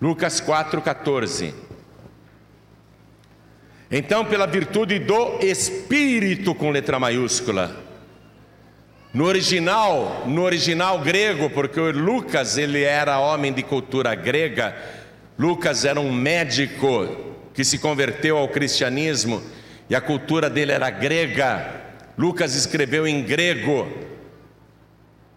Lucas 0.00 0.40
4, 0.40 0.82
14. 0.82 1.54
Então, 3.94 4.24
pela 4.24 4.46
virtude 4.46 4.98
do 4.98 5.38
Espírito 5.42 6.54
com 6.54 6.70
letra 6.70 6.98
maiúscula, 6.98 7.76
no 9.12 9.26
original, 9.26 10.24
no 10.26 10.40
original 10.44 10.98
grego, 11.00 11.50
porque 11.50 11.78
Lucas 11.78 12.56
ele 12.56 12.82
era 12.82 13.20
homem 13.20 13.52
de 13.52 13.62
cultura 13.62 14.14
grega, 14.14 14.74
Lucas 15.38 15.84
era 15.84 16.00
um 16.00 16.10
médico 16.10 17.34
que 17.52 17.62
se 17.62 17.78
converteu 17.78 18.38
ao 18.38 18.48
cristianismo 18.48 19.42
e 19.90 19.94
a 19.94 20.00
cultura 20.00 20.48
dele 20.48 20.72
era 20.72 20.88
grega. 20.88 21.82
Lucas 22.16 22.54
escreveu 22.54 23.06
em 23.06 23.22
grego, 23.22 23.86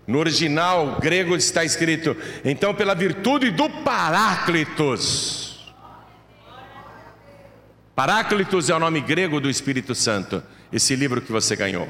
no 0.08 0.18
original 0.18 0.98
grego 1.02 1.36
está 1.36 1.66
escrito: 1.66 2.16
então, 2.46 2.74
pela 2.74 2.94
virtude 2.94 3.52
do 3.52 3.70
Paráclitos. 3.70 5.45
Paráclitos 7.96 8.70
é 8.70 8.76
o 8.76 8.80
nome 8.80 9.00
grego 9.00 9.40
do 9.40 9.50
Espírito 9.50 9.96
Santo, 9.96 10.44
esse 10.72 10.96
livro 10.98 11.22
que 11.22 11.32
você 11.32 11.56
ganhou. 11.56 11.88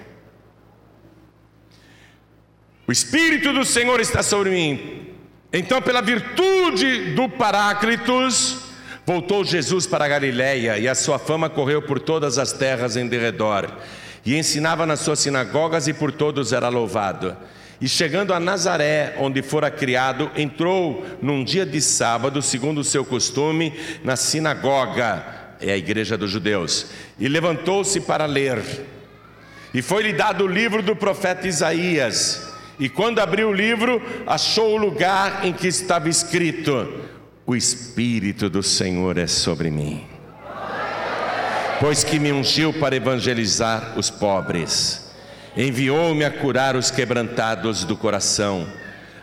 O 2.88 2.91
Espírito 2.91 3.52
do 3.52 3.65
Senhor 3.65 4.00
está 4.00 4.22
sobre 4.22 4.52
mim. 4.52 5.08
Então, 5.52 5.82
pela 5.82 6.02
virtude 6.02 7.15
do 7.15 7.28
Paráclitos, 7.28 8.60
voltou 9.04 9.44
Jesus 9.44 9.88
para 9.88 10.08
Galiléia 10.08 10.78
e 10.78 10.88
a 10.88 10.94
sua 10.94 11.18
fama 11.18 11.50
correu 11.50 11.82
por 11.82 12.00
todas 12.00 12.38
as 12.38 12.54
terras 12.54 12.96
em 12.96 13.08
derredor. 13.08 13.68
E 14.24 14.38
ensinava 14.38 14.86
nas 14.86 15.00
suas 15.00 15.20
sinagogas 15.20 15.88
e 15.88 15.94
por 15.94 16.12
todos 16.12 16.54
era 16.54 16.70
louvado. 16.70 17.36
E 17.82 17.89
chegando 17.89 18.32
a 18.32 18.39
Nazaré, 18.39 19.15
onde 19.18 19.41
fora 19.41 19.72
criado, 19.72 20.30
entrou 20.36 21.04
num 21.20 21.44
dia 21.44 21.65
de 21.65 21.82
sábado, 21.82 22.44
segundo 22.44 22.80
o 22.80 22.84
seu 22.84 23.04
costume, 23.04 23.74
na 24.04 24.15
sinagoga, 24.15 25.44
é 25.60 25.72
a 25.72 25.78
igreja 25.78 26.18
dos 26.18 26.32
judeus, 26.32 26.88
e 27.20 27.28
levantou-se 27.28 28.00
para 28.02 28.26
ler. 28.26 28.62
E 29.74 29.82
foi-lhe 29.82 30.13
dado 30.13 30.46
o 30.46 30.48
livro 30.48 30.82
do 30.82 30.96
profeta 30.96 31.48
Isaías. 31.48 32.54
E 32.80 32.89
quando 32.89 33.20
abriu 33.20 33.50
o 33.50 33.54
livro, 33.54 34.02
achou 34.26 34.74
o 34.74 34.78
lugar 34.78 35.46
em 35.46 35.54
que 35.54 35.68
estava 35.68 36.10
escrito: 36.10 37.02
O 37.46 37.56
Espírito 37.56 38.50
do 38.50 38.62
Senhor 38.63 39.18
é 39.18 39.28
sobre 39.28 39.70
mim, 39.70 40.06
pois 41.80 42.04
que 42.04 42.20
me 42.20 42.32
ungiu 42.32 42.74
para 42.74 42.96
evangelizar 42.96 43.98
os 43.98 44.10
pobres 44.10 45.06
Enviou-me 45.58 46.26
a 46.26 46.32
curar 46.32 46.76
os 46.76 46.91
quebrantados 46.91 47.86
do 47.86 47.96
coração, 47.96 48.68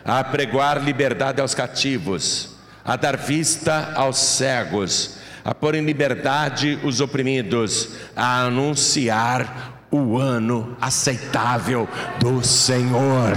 a 0.03 0.17
apregoar 0.17 0.83
liberdade 0.83 1.39
aos 1.39 1.53
cativos, 1.53 2.55
a 2.83 2.95
dar 2.95 3.15
vista 3.15 3.93
aos 3.93 4.17
cegos, 4.17 5.17
a 5.43 5.53
pôr 5.53 5.75
em 5.75 5.85
liberdade 5.85 6.79
os 6.83 7.01
oprimidos, 7.01 7.89
a 8.15 8.43
anunciar 8.43 9.87
o 9.91 10.17
ano 10.17 10.75
aceitável 10.79 11.87
do 12.19 12.43
Senhor. 12.43 13.33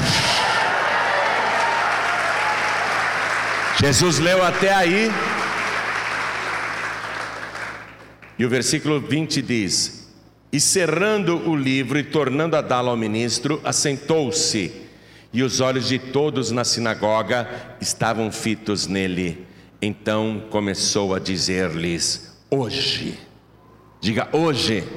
Jesus 3.79 4.19
leu 4.19 4.43
até 4.45 4.73
aí, 4.73 5.13
e 8.39 8.45
o 8.45 8.49
versículo 8.49 9.01
20 9.01 9.43
diz: 9.43 10.07
e 10.53 10.61
cerrando 10.61 11.49
o 11.49 11.55
livro 11.55 11.99
e 11.99 12.03
tornando 12.03 12.57
a 12.57 12.63
dá-lo 12.63 12.89
ao 12.89 12.97
ministro, 12.97 13.61
assentou-se, 13.63 14.73
e 15.33 15.43
os 15.43 15.61
olhos 15.61 15.87
de 15.89 15.99
todos 15.99 16.51
na 16.51 16.65
sinagoga 16.65 17.77
estavam 17.81 18.33
fitos 18.33 18.87
nele. 18.87 19.47
Então 19.81 20.43
começou 20.51 21.15
a 21.15 21.19
dizer-lhes: 21.19 22.37
Hoje, 22.51 23.19
diga 24.01 24.29
hoje. 24.33 24.85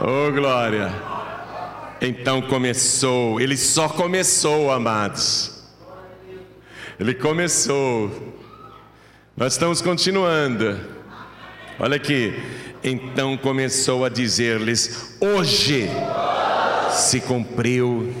oh 0.00 0.32
glória! 0.32 0.92
Então 2.00 2.42
começou, 2.42 3.40
ele 3.40 3.56
só 3.56 3.88
começou, 3.88 4.72
amados. 4.72 5.64
Ele 6.98 7.14
começou. 7.14 8.10
Nós 9.36 9.52
estamos 9.52 9.80
continuando. 9.80 10.80
Olha 11.78 11.94
aqui, 11.96 12.34
então 12.82 13.36
começou 13.36 14.04
a 14.04 14.08
dizer-lhes: 14.08 15.16
Hoje 15.20 15.88
se 16.90 17.20
cumpriu 17.20 18.12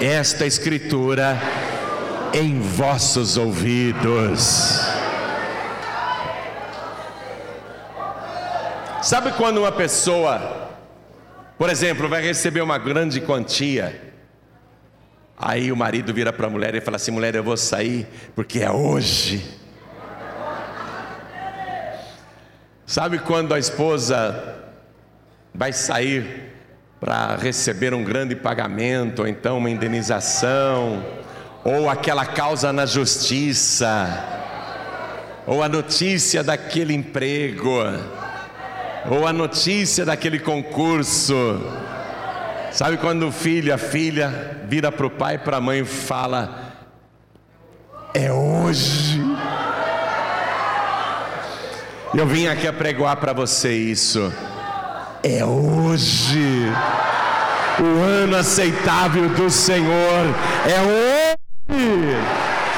esta 0.00 0.46
escritura 0.46 1.38
em 2.32 2.60
vossos 2.60 3.36
ouvidos. 3.36 4.80
Sabe 9.02 9.32
quando 9.32 9.58
uma 9.58 9.72
pessoa, 9.72 10.68
por 11.58 11.70
exemplo, 11.70 12.08
vai 12.08 12.22
receber 12.22 12.60
uma 12.60 12.78
grande 12.78 13.20
quantia, 13.20 14.12
aí 15.36 15.72
o 15.72 15.76
marido 15.76 16.12
vira 16.12 16.32
para 16.32 16.46
a 16.46 16.50
mulher 16.50 16.74
e 16.74 16.80
fala 16.80 16.96
assim: 16.96 17.10
mulher, 17.10 17.34
eu 17.34 17.42
vou 17.42 17.56
sair 17.56 18.06
porque 18.34 18.60
é 18.60 18.70
hoje. 18.70 19.58
Sabe 22.86 23.18
quando 23.20 23.54
a 23.54 23.58
esposa 23.58 24.58
vai 25.54 25.72
sair 25.72 26.52
para 27.00 27.36
receber 27.36 27.94
um 27.94 28.04
grande 28.04 28.36
pagamento, 28.36 29.20
ou 29.20 29.28
então 29.28 29.56
uma 29.58 29.70
indenização, 29.70 31.02
ou 31.64 31.88
aquela 31.88 32.24
causa 32.24 32.72
na 32.72 32.86
justiça, 32.86 34.24
ou 35.46 35.62
a 35.62 35.68
notícia 35.68 36.42
daquele 36.42 36.94
emprego, 36.94 37.82
ou 39.10 39.26
a 39.26 39.32
notícia 39.32 40.04
daquele 40.04 40.38
concurso. 40.38 41.60
Sabe 42.72 42.96
quando 42.96 43.28
o 43.28 43.32
filho, 43.32 43.74
a 43.74 43.78
filha, 43.78 44.58
vira 44.68 44.92
para 44.92 45.06
o 45.06 45.10
pai 45.10 45.34
e 45.34 45.38
para 45.38 45.56
a 45.56 45.60
mãe 45.60 45.80
e 45.80 45.84
fala: 45.84 46.72
É 48.14 48.32
hoje. 48.32 49.20
Eu 52.14 52.26
vim 52.26 52.46
aqui 52.48 52.66
a 52.66 52.72
pregoar 52.72 53.16
para 53.16 53.32
você 53.32 53.72
isso. 53.72 54.32
É 55.22 55.44
hoje. 55.44 56.66
O 57.78 58.02
ano 58.02 58.36
aceitável 58.36 59.28
do 59.30 59.48
Senhor 59.48 60.26
é 60.66 60.80
hoje. 60.80 61.39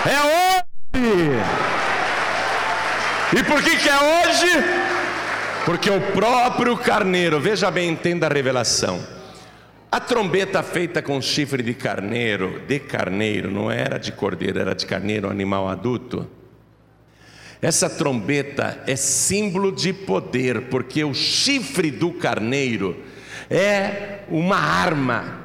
É 0.06 0.96
hoje. 0.96 1.40
E 3.38 3.44
por 3.44 3.62
que, 3.62 3.76
que 3.76 3.88
é 3.88 3.96
hoje? 3.96 4.64
Porque 5.64 5.90
o 5.90 6.00
próprio 6.12 6.76
carneiro, 6.76 7.40
veja 7.40 7.70
bem, 7.70 7.90
entenda 7.90 8.26
a 8.26 8.30
revelação. 8.32 9.00
A 9.90 10.00
trombeta 10.00 10.62
feita 10.62 11.02
com 11.02 11.20
chifre 11.20 11.62
de 11.62 11.74
carneiro, 11.74 12.62
de 12.66 12.78
carneiro, 12.78 13.50
não 13.50 13.70
era 13.70 13.98
de 13.98 14.12
cordeiro, 14.12 14.58
era 14.58 14.74
de 14.74 14.86
carneiro, 14.86 15.30
animal 15.30 15.68
adulto 15.68 16.28
essa 17.62 17.88
trombeta 17.88 18.82
é 18.88 18.96
símbolo 18.96 19.70
de 19.70 19.92
poder, 19.92 20.62
porque 20.62 21.04
o 21.04 21.14
chifre 21.14 21.92
do 21.92 22.10
carneiro 22.10 23.00
é 23.48 24.24
uma 24.28 24.56
arma, 24.56 25.41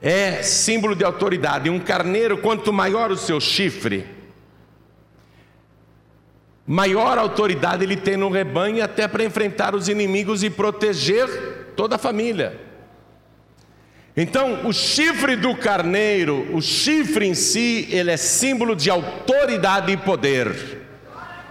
é 0.00 0.42
símbolo 0.42 0.94
de 0.94 1.04
autoridade. 1.04 1.70
Um 1.70 1.78
carneiro, 1.78 2.38
quanto 2.38 2.72
maior 2.72 3.10
o 3.10 3.16
seu 3.16 3.40
chifre, 3.40 4.06
maior 6.66 7.18
autoridade 7.18 7.84
ele 7.84 7.96
tem 7.96 8.16
no 8.16 8.28
rebanho, 8.28 8.82
até 8.82 9.06
para 9.06 9.24
enfrentar 9.24 9.74
os 9.74 9.88
inimigos 9.88 10.42
e 10.42 10.50
proteger 10.50 11.28
toda 11.76 11.96
a 11.96 11.98
família. 11.98 12.60
Então, 14.16 14.66
o 14.66 14.72
chifre 14.72 15.36
do 15.36 15.54
carneiro, 15.54 16.48
o 16.54 16.62
chifre 16.62 17.26
em 17.26 17.34
si, 17.34 17.86
ele 17.90 18.10
é 18.10 18.16
símbolo 18.16 18.74
de 18.74 18.88
autoridade 18.88 19.92
e 19.92 19.96
poder, 19.96 20.86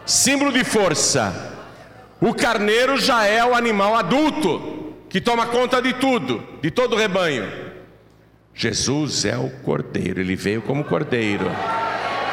símbolo 0.03 0.51
de 0.51 0.63
força. 0.63 1.53
O 2.19 2.33
carneiro 2.33 2.97
já 2.97 3.23
é 3.25 3.45
o 3.45 3.53
animal 3.53 3.95
adulto, 3.95 4.95
que 5.07 5.21
toma 5.21 5.45
conta 5.45 5.79
de 5.79 5.93
tudo, 5.93 6.43
de 6.59 6.71
todo 6.71 6.93
o 6.93 6.97
rebanho. 6.97 7.64
Jesus 8.55 9.25
é 9.25 9.37
o 9.37 9.49
cordeiro, 9.63 10.21
ele 10.21 10.35
veio 10.35 10.61
como 10.61 10.83
cordeiro, 10.83 11.51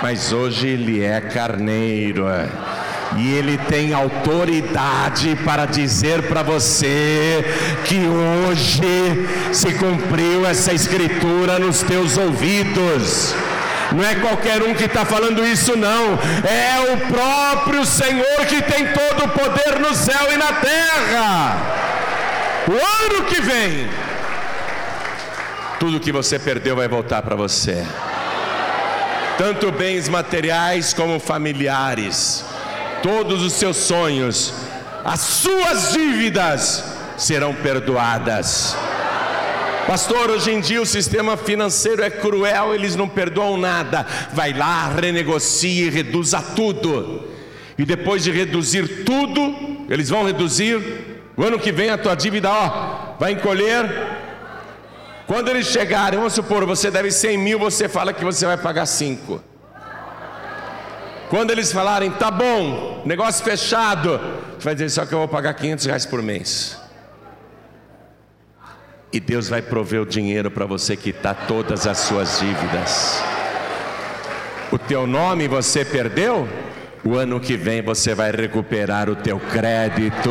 mas 0.01 0.33
hoje 0.33 0.69
ele 0.69 1.03
é 1.03 1.21
carneiro. 1.21 2.27
E 3.17 3.35
Ele 3.35 3.59
tem 3.69 3.93
autoridade 3.93 5.37
para 5.45 5.67
dizer 5.67 6.23
para 6.23 6.43
você 6.43 7.45
que 7.85 7.99
hoje 8.07 8.83
se 9.53 9.73
cumpriu 9.75 10.47
essa 10.47 10.73
escritura 10.73 11.59
nos 11.59 11.83
teus 11.83 12.17
ouvidos. 12.17 13.35
Não 13.93 14.03
é 14.03 14.15
qualquer 14.15 14.63
um 14.63 14.75
que 14.75 14.85
está 14.85 15.05
falando 15.05 15.45
isso, 15.45 15.77
não. 15.77 16.19
É 16.49 16.93
o 16.93 16.97
próprio 17.13 17.85
Senhor 17.85 18.47
que 18.49 18.63
tem 18.63 18.87
todo 18.87 19.25
o 19.25 19.29
poder 19.29 19.79
no 19.79 19.95
céu 19.95 20.33
e 20.33 20.37
na 20.39 20.53
terra. 20.55 21.57
O 22.67 22.73
ano 22.73 23.25
que 23.27 23.43
vem, 23.43 23.89
tudo 25.83 25.99
que 25.99 26.13
você 26.13 26.39
perdeu 26.39 26.77
vai 26.77 26.87
voltar 26.87 27.23
para 27.23 27.35
você. 27.35 27.85
Tanto 29.37 29.73
bens 29.73 30.09
materiais 30.09 30.95
como 30.95 31.19
familiares 31.19 32.45
todos 33.03 33.43
os 33.43 33.55
seus 33.55 33.79
sonhos, 33.79 34.55
as 35.05 35.19
suas 35.19 35.93
dívidas 35.93 36.85
serão 37.19 37.53
perdoadas. 37.53 38.77
Pastor, 39.85 40.31
hoje 40.31 40.53
em 40.53 40.61
dia 40.61 40.81
o 40.81 40.87
sistema 40.87 41.37
financeiro 41.37 42.01
é 42.05 42.11
cruel, 42.11 42.77
eles 42.77 42.95
não 42.95 43.09
perdoam 43.09 43.57
nada. 43.57 44.07
Vai 44.33 44.53
lá, 44.53 44.87
renegocia 44.87 45.87
e 45.87 45.91
reduza 45.91 46.41
tudo. 46.41 47.25
E 47.77 47.85
depois 47.85 48.23
de 48.23 48.31
reduzir 48.31 49.03
tudo, 49.05 49.85
eles 49.91 50.09
vão 50.11 50.25
reduzir. 50.25 51.27
O 51.37 51.43
ano 51.43 51.59
que 51.59 51.73
vem 51.73 51.91
a 51.91 51.99
tua 51.99 52.15
dívida, 52.15 52.53
ó, 52.53 53.17
vai 53.19 53.33
encolher. 53.33 54.22
Quando 55.33 55.49
eles 55.49 55.69
chegarem, 55.69 56.19
vamos 56.19 56.35
supor, 56.35 56.67
você 56.67 56.91
deve 56.91 57.11
100 57.11 57.39
mil, 57.39 57.59
você 57.59 57.89
fala 57.89 58.13
que 58.13 58.23
você 58.23 58.45
vai 58.45 58.59
pagar 58.59 58.85
5. 58.85 59.43
Quando 61.31 61.51
eles 61.51 61.73
falarem, 61.73 62.11
tá 62.11 62.31
bom, 62.31 63.01
negócio 63.07 63.43
fechado, 63.43 64.21
você 64.59 64.65
vai 64.65 64.75
dizer 64.75 64.91
só 64.91 65.07
que 65.07 65.15
eu 65.15 65.21
vou 65.21 65.29
pagar 65.29 65.55
500 65.55 65.87
reais 65.87 66.05
por 66.05 66.21
mês. 66.21 66.79
E 69.11 69.19
Deus 69.19 69.49
vai 69.49 69.63
prover 69.63 70.03
o 70.03 70.05
dinheiro 70.05 70.51
para 70.51 70.67
você 70.67 70.99
quitar 70.99 71.47
todas 71.47 71.87
as 71.87 71.97
suas 71.97 72.39
dívidas. 72.39 73.23
O 74.71 74.77
teu 74.77 75.07
nome 75.07 75.49
você 75.49 75.83
perdeu? 75.83 76.47
O 77.05 77.17
ano 77.17 77.41
que 77.41 77.57
vem 77.57 77.83
você 77.83 78.15
vai 78.15 78.31
recuperar 78.31 79.11
o 79.11 79.17
teu 79.17 79.41
crédito, 79.41 80.31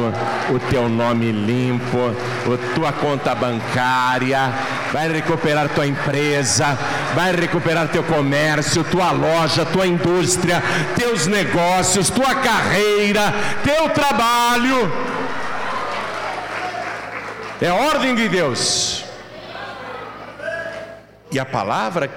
o 0.50 0.60
teu 0.70 0.88
nome 0.88 1.30
limpo, 1.30 1.98
a 2.46 2.74
tua 2.74 2.94
conta 2.94 3.36
bancária, 3.36 4.54
vai 4.94 5.12
recuperar 5.12 5.68
tua 5.68 5.86
empresa, 5.86 6.78
vai 7.14 7.36
recuperar 7.36 7.90
teu 7.90 8.04
comércio, 8.04 8.86
tua 8.86 9.12
loja, 9.12 9.66
tua 9.66 9.86
indústria, 9.86 10.64
teus 10.96 11.28
negócios, 11.28 12.10
tua 12.10 12.36
carreira, 12.36 13.34
teu 13.66 13.90
trabalho. 13.90 14.90
É 17.60 17.70
ordem 17.70 18.16
de 18.16 18.30
Deus. 18.30 19.04
E 21.34 21.38
a 21.38 21.46
palavra 21.46 22.10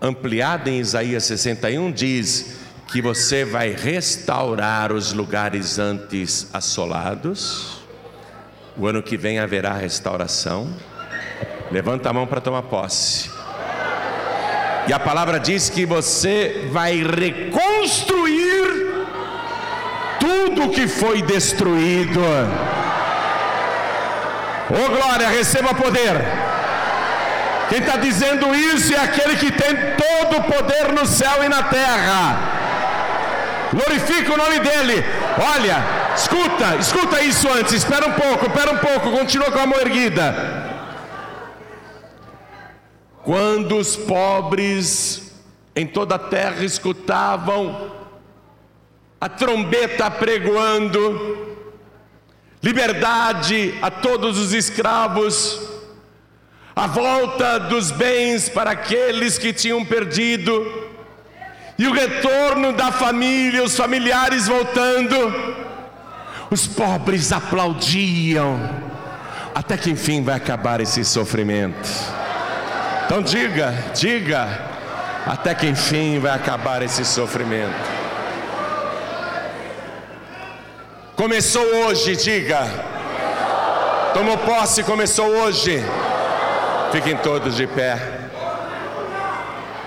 ampliada 0.00 0.68
em 0.68 0.78
Isaías 0.78 1.24
61 1.24 1.90
diz: 1.90 2.53
que 2.86 3.00
você 3.02 3.44
vai 3.44 3.70
restaurar 3.70 4.92
os 4.92 5.12
lugares 5.12 5.78
antes 5.78 6.48
assolados. 6.52 7.82
O 8.76 8.86
ano 8.86 9.02
que 9.02 9.16
vem 9.16 9.38
haverá 9.38 9.72
restauração. 9.72 10.72
Levanta 11.70 12.10
a 12.10 12.12
mão 12.12 12.26
para 12.26 12.40
tomar 12.40 12.62
posse. 12.62 13.30
E 14.86 14.92
a 14.92 14.98
palavra 14.98 15.40
diz 15.40 15.70
que 15.70 15.86
você 15.86 16.68
vai 16.70 17.02
reconstruir 17.02 18.64
tudo 20.20 20.70
que 20.70 20.86
foi 20.86 21.22
destruído. 21.22 22.20
Ô 24.70 24.74
oh, 24.74 24.88
glória, 24.96 25.28
receba 25.28 25.74
poder. 25.74 26.16
Quem 27.68 27.78
está 27.78 27.96
dizendo 27.96 28.54
isso 28.54 28.92
é 28.94 28.98
aquele 28.98 29.36
que 29.36 29.50
tem 29.50 29.74
todo 29.96 30.38
o 30.38 30.44
poder 30.44 30.92
no 30.92 31.06
céu 31.06 31.42
e 31.42 31.48
na 31.48 31.62
terra 31.62 32.63
glorifica 33.74 34.32
o 34.32 34.36
nome 34.36 34.60
dele. 34.60 35.04
Olha, 35.54 36.14
escuta, 36.14 36.76
escuta 36.76 37.20
isso 37.22 37.48
antes, 37.48 37.72
espera 37.72 38.06
um 38.06 38.12
pouco, 38.12 38.46
espera 38.46 38.72
um 38.72 38.78
pouco, 38.78 39.10
continua 39.10 39.50
com 39.50 39.58
a 39.58 39.66
mão 39.66 39.80
erguida. 39.80 40.62
Quando 43.24 43.76
os 43.76 43.96
pobres 43.96 45.32
em 45.74 45.86
toda 45.86 46.14
a 46.14 46.18
terra 46.18 46.64
escutavam 46.64 47.90
a 49.20 49.28
trombeta 49.28 50.10
pregoando, 50.10 51.56
liberdade 52.62 53.74
a 53.80 53.90
todos 53.90 54.38
os 54.38 54.52
escravos, 54.52 55.58
a 56.76 56.86
volta 56.86 57.58
dos 57.58 57.90
bens 57.90 58.48
para 58.48 58.72
aqueles 58.72 59.38
que 59.38 59.52
tinham 59.52 59.84
perdido, 59.84 60.83
e 61.76 61.86
o 61.86 61.92
retorno 61.92 62.72
da 62.72 62.92
família, 62.92 63.62
os 63.62 63.76
familiares 63.76 64.46
voltando, 64.46 65.16
os 66.50 66.66
pobres 66.66 67.32
aplaudiam, 67.32 68.58
até 69.54 69.76
que 69.76 69.90
enfim 69.90 70.22
vai 70.22 70.36
acabar 70.36 70.80
esse 70.80 71.04
sofrimento. 71.04 71.88
Então 73.04 73.22
diga, 73.22 73.74
diga, 73.94 74.60
até 75.26 75.54
que 75.54 75.66
enfim 75.66 76.18
vai 76.20 76.32
acabar 76.32 76.82
esse 76.82 77.04
sofrimento. 77.04 78.04
Começou 81.16 81.64
hoje, 81.86 82.16
diga. 82.16 82.66
Tomou 84.12 84.38
posse, 84.38 84.82
começou 84.82 85.26
hoje. 85.26 85.82
Fiquem 86.92 87.16
todos 87.16 87.56
de 87.56 87.66
pé. 87.66 88.23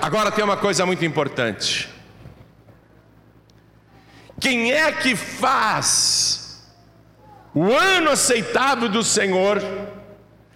Agora 0.07 0.31
tem 0.31 0.41
uma 0.41 0.55
coisa 0.55 0.85
muito 0.85 1.03
importante. 1.03 1.89
Quem 4.39 4.71
é 4.71 4.89
que 4.89 5.17
faz 5.17 6.65
o 7.53 7.73
ano 7.73 8.11
aceitável 8.11 8.87
do 8.87 9.03
Senhor 9.03 9.61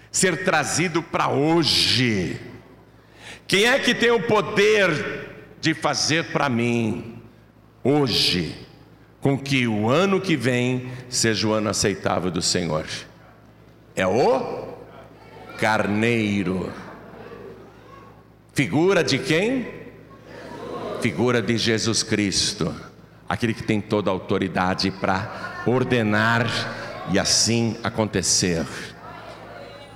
ser 0.10 0.46
trazido 0.46 1.04
para 1.04 1.28
hoje? 1.28 2.40
Quem 3.46 3.66
é 3.66 3.78
que 3.78 3.94
tem 3.94 4.10
o 4.10 4.26
poder 4.26 5.28
de 5.60 5.74
fazer 5.74 6.32
para 6.32 6.48
mim 6.48 7.22
hoje, 7.84 8.56
com 9.20 9.38
que 9.38 9.68
o 9.68 9.90
ano 9.90 10.22
que 10.22 10.38
vem 10.38 10.90
seja 11.10 11.46
o 11.46 11.52
ano 11.52 11.70
aceitável 11.70 12.32
do 12.32 12.42
Senhor? 12.42 12.86
É 13.98 14.08
o 14.08 14.78
carneiro. 15.60 16.72
Figura 18.54 19.04
de 19.04 19.18
quem? 19.18 19.68
Figura 21.02 21.42
de 21.42 21.58
Jesus 21.58 22.04
Cristo, 22.04 22.76
aquele 23.28 23.54
que 23.54 23.64
tem 23.64 23.80
toda 23.80 24.10
a 24.10 24.14
autoridade 24.14 24.92
para 24.92 25.64
ordenar 25.66 26.46
e 27.12 27.18
assim 27.18 27.78
acontecer. 27.82 28.66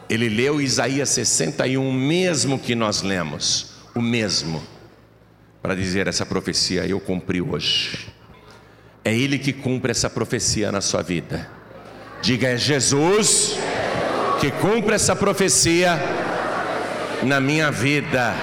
Ele 0.09 0.29
leu 0.29 0.61
Isaías 0.61 1.09
61, 1.09 1.91
mesmo 1.91 2.57
que 2.57 2.75
nós 2.75 3.01
lemos, 3.01 3.73
o 3.93 4.01
mesmo, 4.01 4.63
para 5.61 5.75
dizer 5.75 6.07
essa 6.07 6.25
profecia 6.25 6.85
eu 6.85 6.99
cumpri 6.99 7.41
hoje. 7.41 8.07
É 9.03 9.13
Ele 9.13 9.37
que 9.37 9.51
cumpre 9.51 9.91
essa 9.91 10.09
profecia 10.09 10.71
na 10.71 10.81
sua 10.81 11.01
vida. 11.01 11.49
Diga, 12.21 12.47
é 12.47 12.57
Jesus 12.57 13.57
que 14.39 14.49
cumpre 14.51 14.95
essa 14.95 15.15
profecia 15.15 15.99
na 17.23 17.39
minha 17.39 17.71
vida. 17.71 18.33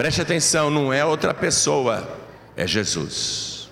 Preste 0.00 0.22
atenção, 0.22 0.70
não 0.70 0.90
é 0.90 1.04
outra 1.04 1.34
pessoa, 1.34 2.18
é 2.56 2.66
Jesus. 2.66 3.68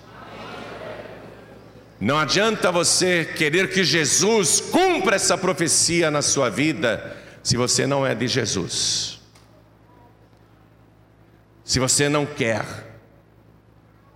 Não 1.99 2.19
adianta 2.19 2.71
você 2.71 3.25
querer 3.25 3.71
que 3.71 3.83
Jesus 3.83 4.61
cumpra 4.61 5.15
essa 5.15 5.35
profecia 5.35 6.11
na 6.11 6.21
sua 6.21 6.47
vida, 6.47 7.17
se 7.41 7.57
você 7.57 7.87
não 7.87 8.05
é 8.05 8.13
de 8.13 8.27
Jesus. 8.27 9.19
Se 11.63 11.79
você 11.79 12.07
não 12.07 12.27
quer. 12.27 12.63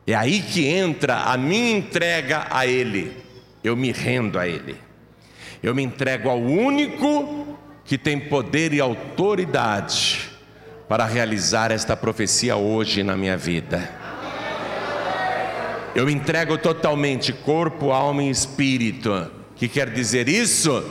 É 0.06 0.14
aí 0.14 0.44
que 0.44 0.68
entra 0.68 1.16
a 1.16 1.36
minha 1.36 1.76
entrega 1.76 2.46
a 2.52 2.68
Ele. 2.68 3.18
Eu 3.64 3.76
me 3.76 3.92
rendo 3.92 4.38
a 4.38 4.48
Ele. 4.48 4.78
Eu 5.64 5.74
me 5.74 5.82
entrego 5.82 6.30
ao 6.30 6.40
único 6.40 7.58
que 7.84 7.98
tem 7.98 8.20
poder 8.20 8.72
e 8.72 8.80
autoridade 8.80 10.32
para 10.94 11.08
realizar 11.08 11.72
esta 11.72 11.98
profecia 11.98 12.56
hoje 12.56 13.02
na 13.02 13.18
minha 13.18 13.36
vida. 13.36 13.90
Eu 15.96 16.08
entrego 16.08 16.56
totalmente 16.56 17.34
corpo, 17.34 17.92
alma 17.92 18.22
e 18.22 18.30
espírito. 18.30 19.32
Que 19.56 19.68
quer 19.68 19.90
dizer 19.90 20.30
isso? 20.30 20.84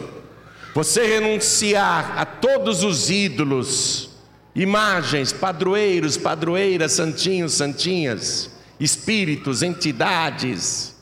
Você 0.74 1.06
renunciar 1.06 2.18
a 2.18 2.26
todos 2.26 2.82
os 2.82 3.10
ídolos, 3.10 4.10
imagens, 4.56 5.32
padroeiros, 5.32 6.16
padroeiras, 6.16 6.90
santinhos, 6.90 7.54
santinhas, 7.54 8.50
espíritos, 8.80 9.62
entidades, 9.62 10.96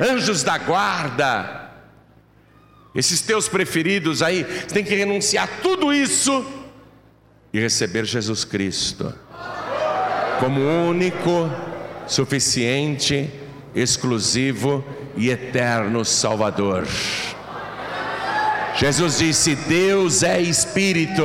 anjos 0.00 0.42
da 0.42 0.58
guarda, 0.58 1.70
esses 2.92 3.20
teus 3.20 3.46
preferidos 3.46 4.20
aí, 4.20 4.42
você 4.42 4.74
tem 4.74 4.82
que 4.82 4.96
renunciar 4.96 5.44
a 5.44 5.60
tudo 5.62 5.92
isso 5.92 6.55
e 7.52 7.60
receber 7.60 8.04
Jesus 8.04 8.44
Cristo 8.44 9.12
como 10.38 10.60
único, 10.60 11.50
suficiente, 12.06 13.30
exclusivo 13.74 14.84
e 15.16 15.30
eterno 15.30 16.04
Salvador. 16.04 16.86
Jesus 18.76 19.18
disse: 19.18 19.54
Deus 19.54 20.22
é 20.22 20.40
Espírito 20.40 21.22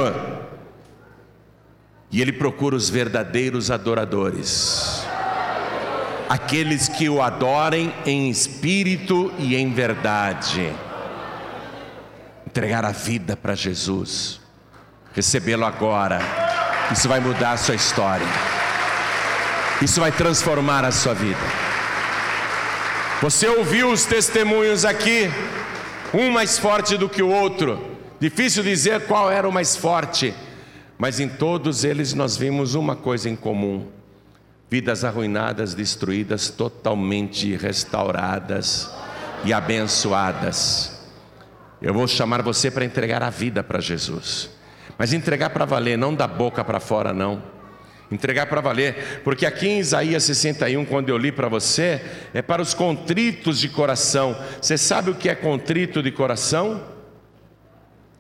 e 2.11 2.21
Ele 2.21 2.31
procura 2.31 2.75
os 2.75 2.89
verdadeiros 2.89 3.71
adoradores, 3.71 5.03
aqueles 6.29 6.87
que 6.87 7.09
o 7.09 7.21
adorem 7.21 7.93
em 8.05 8.29
espírito 8.29 9.31
e 9.37 9.55
em 9.55 9.71
verdade. 9.73 10.73
Entregar 12.45 12.83
a 12.83 12.91
vida 12.91 13.37
para 13.37 13.55
Jesus 13.55 14.40
recebê-lo 15.13 15.65
agora. 15.65 16.19
Isso 16.91 17.07
vai 17.07 17.19
mudar 17.19 17.53
a 17.53 17.57
sua 17.57 17.75
história. 17.75 18.27
Isso 19.81 19.99
vai 19.99 20.11
transformar 20.11 20.85
a 20.85 20.91
sua 20.91 21.13
vida. 21.13 21.39
Você 23.21 23.47
ouviu 23.47 23.91
os 23.91 24.05
testemunhos 24.05 24.83
aqui, 24.83 25.29
um 26.13 26.31
mais 26.31 26.57
forte 26.57 26.97
do 26.97 27.07
que 27.07 27.21
o 27.21 27.29
outro. 27.29 27.79
Difícil 28.19 28.63
dizer 28.63 29.05
qual 29.05 29.31
era 29.31 29.47
o 29.47 29.51
mais 29.51 29.75
forte, 29.75 30.33
mas 30.97 31.19
em 31.19 31.27
todos 31.27 31.83
eles 31.83 32.13
nós 32.13 32.37
vimos 32.37 32.75
uma 32.75 32.95
coisa 32.95 33.29
em 33.29 33.35
comum: 33.35 33.87
vidas 34.69 35.03
arruinadas, 35.03 35.73
destruídas, 35.73 36.49
totalmente 36.49 37.55
restauradas 37.55 38.89
e 39.43 39.51
abençoadas. 39.51 40.99
Eu 41.81 41.93
vou 41.93 42.07
chamar 42.07 42.43
você 42.43 42.69
para 42.69 42.85
entregar 42.85 43.23
a 43.23 43.29
vida 43.29 43.63
para 43.63 43.79
Jesus. 43.79 44.49
Mas 45.01 45.13
entregar 45.13 45.49
para 45.49 45.65
valer, 45.65 45.97
não 45.97 46.13
da 46.13 46.27
boca 46.27 46.63
para 46.63 46.79
fora, 46.79 47.11
não. 47.11 47.41
Entregar 48.11 48.45
para 48.45 48.61
valer, 48.61 49.21
porque 49.23 49.47
aqui 49.47 49.67
em 49.67 49.79
Isaías 49.79 50.21
61, 50.25 50.85
quando 50.85 51.09
eu 51.09 51.17
li 51.17 51.31
para 51.31 51.49
você, 51.49 51.99
é 52.35 52.39
para 52.39 52.61
os 52.61 52.75
contritos 52.75 53.59
de 53.59 53.67
coração. 53.67 54.39
Você 54.61 54.77
sabe 54.77 55.09
o 55.09 55.15
que 55.15 55.27
é 55.27 55.33
contrito 55.33 56.03
de 56.03 56.11
coração? 56.11 56.83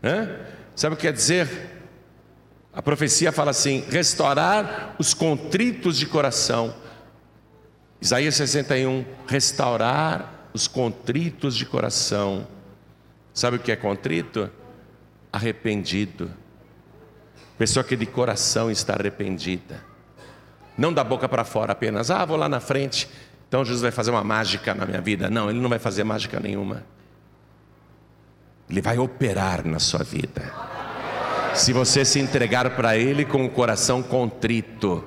Hã? 0.03 0.27
Sabe 0.75 0.95
o 0.95 0.97
que 0.97 1.03
quer 1.03 1.13
dizer? 1.13 1.47
A 2.73 2.81
profecia 2.81 3.31
fala 3.31 3.51
assim: 3.51 3.85
restaurar 3.87 4.95
os 4.97 5.13
contritos 5.13 5.99
de 5.99 6.07
coração. 6.07 6.73
Isaías 8.01 8.33
61, 8.33 9.05
restaurar 9.27 10.49
os 10.51 10.67
contritos 10.67 11.55
de 11.55 11.63
coração. 11.63 12.47
Sabe 13.35 13.57
o 13.57 13.59
que 13.59 13.71
é 13.71 13.75
contrito? 13.75 14.49
Arrependido 15.31 16.40
Pessoa 17.57 17.83
que 17.83 17.95
de 17.95 18.05
coração 18.05 18.71
está 18.71 18.93
arrependida. 18.93 19.83
Não 20.77 20.91
da 20.91 21.03
boca 21.03 21.27
para 21.29 21.43
fora 21.43 21.73
apenas, 21.73 22.09
ah, 22.09 22.25
vou 22.25 22.37
lá 22.37 22.49
na 22.49 22.59
frente, 22.59 23.07
então 23.47 23.65
Jesus 23.65 23.81
vai 23.81 23.91
fazer 23.91 24.11
uma 24.11 24.23
mágica 24.23 24.73
na 24.73 24.85
minha 24.85 25.01
vida. 25.01 25.29
Não, 25.29 25.49
Ele 25.49 25.59
não 25.59 25.69
vai 25.69 25.77
fazer 25.77 26.03
mágica 26.03 26.39
nenhuma. 26.39 26.83
Ele 28.69 28.81
vai 28.81 28.97
operar 28.97 29.67
na 29.67 29.77
sua 29.77 30.03
vida. 30.03 30.53
Se 31.53 31.73
você 31.73 32.05
se 32.05 32.17
entregar 32.17 32.69
para 32.77 32.97
Ele 32.97 33.25
com 33.25 33.45
o 33.45 33.49
coração 33.49 34.01
contrito, 34.01 35.03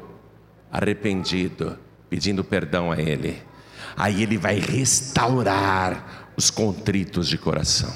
arrependido, 0.70 1.78
pedindo 2.11 2.45
perdão 2.45 2.92
a 2.92 3.01
Ele, 3.01 3.42
aí 3.97 4.22
Ele 4.22 4.36
vai 4.36 4.59
restaurar 4.59 6.32
os 6.36 6.51
contritos 6.51 7.26
de 7.26 7.38
coração. 7.38 7.92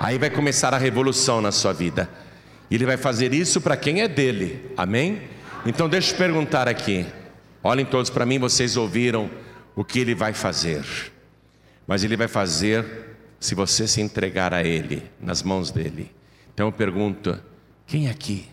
Aí 0.00 0.18
vai 0.18 0.30
começar 0.30 0.74
a 0.74 0.78
revolução 0.78 1.40
na 1.40 1.52
sua 1.52 1.72
vida. 1.72 2.10
Ele 2.70 2.86
vai 2.86 2.96
fazer 2.96 3.32
isso 3.32 3.60
para 3.60 3.76
quem 3.76 4.00
é 4.00 4.08
dele. 4.08 4.70
Amém? 4.76 5.22
Então 5.66 5.88
deixa 5.88 6.12
eu 6.12 6.18
perguntar 6.18 6.68
aqui. 6.68 7.06
Olhem 7.62 7.86
todos 7.86 8.10
para 8.10 8.26
mim, 8.26 8.38
vocês 8.38 8.76
ouviram 8.76 9.30
o 9.74 9.84
que 9.84 9.98
ele 9.98 10.14
vai 10.14 10.32
fazer. 10.32 10.84
Mas 11.86 12.04
ele 12.04 12.16
vai 12.16 12.28
fazer 12.28 13.16
se 13.40 13.54
você 13.54 13.86
se 13.86 14.00
entregar 14.00 14.54
a 14.54 14.62
ele, 14.62 15.02
nas 15.20 15.42
mãos 15.42 15.70
dele. 15.70 16.10
Então 16.52 16.66
eu 16.66 16.72
pergunto: 16.72 17.38
quem 17.86 18.08
aqui, 18.08 18.46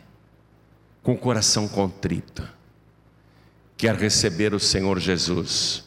com 1.01 1.13
o 1.13 1.17
coração 1.17 1.67
contrito, 1.67 2.47
quer 3.77 3.95
receber 3.95 4.53
o 4.53 4.59
Senhor 4.59 4.99
Jesus 4.99 5.83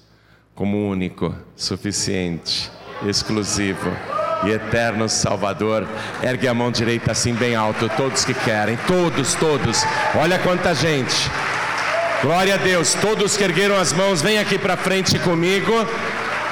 como 0.54 0.88
único, 0.88 1.34
suficiente, 1.56 2.70
exclusivo? 3.06 4.13
E 4.46 4.50
eterno 4.50 5.08
Salvador. 5.08 5.86
Ergue 6.22 6.48
a 6.48 6.54
mão 6.54 6.70
direita 6.70 7.12
assim 7.12 7.34
bem 7.34 7.54
alto, 7.54 7.90
todos 7.96 8.24
que 8.24 8.34
querem, 8.34 8.78
todos, 8.86 9.34
todos. 9.34 9.84
Olha 10.14 10.38
quanta 10.38 10.74
gente. 10.74 11.30
Glória 12.22 12.54
a 12.54 12.58
Deus, 12.58 12.94
todos 12.94 13.36
que 13.36 13.44
ergueram 13.44 13.76
as 13.76 13.92
mãos, 13.92 14.22
vem 14.22 14.38
aqui 14.38 14.58
para 14.58 14.76
frente 14.76 15.18
comigo 15.18 15.72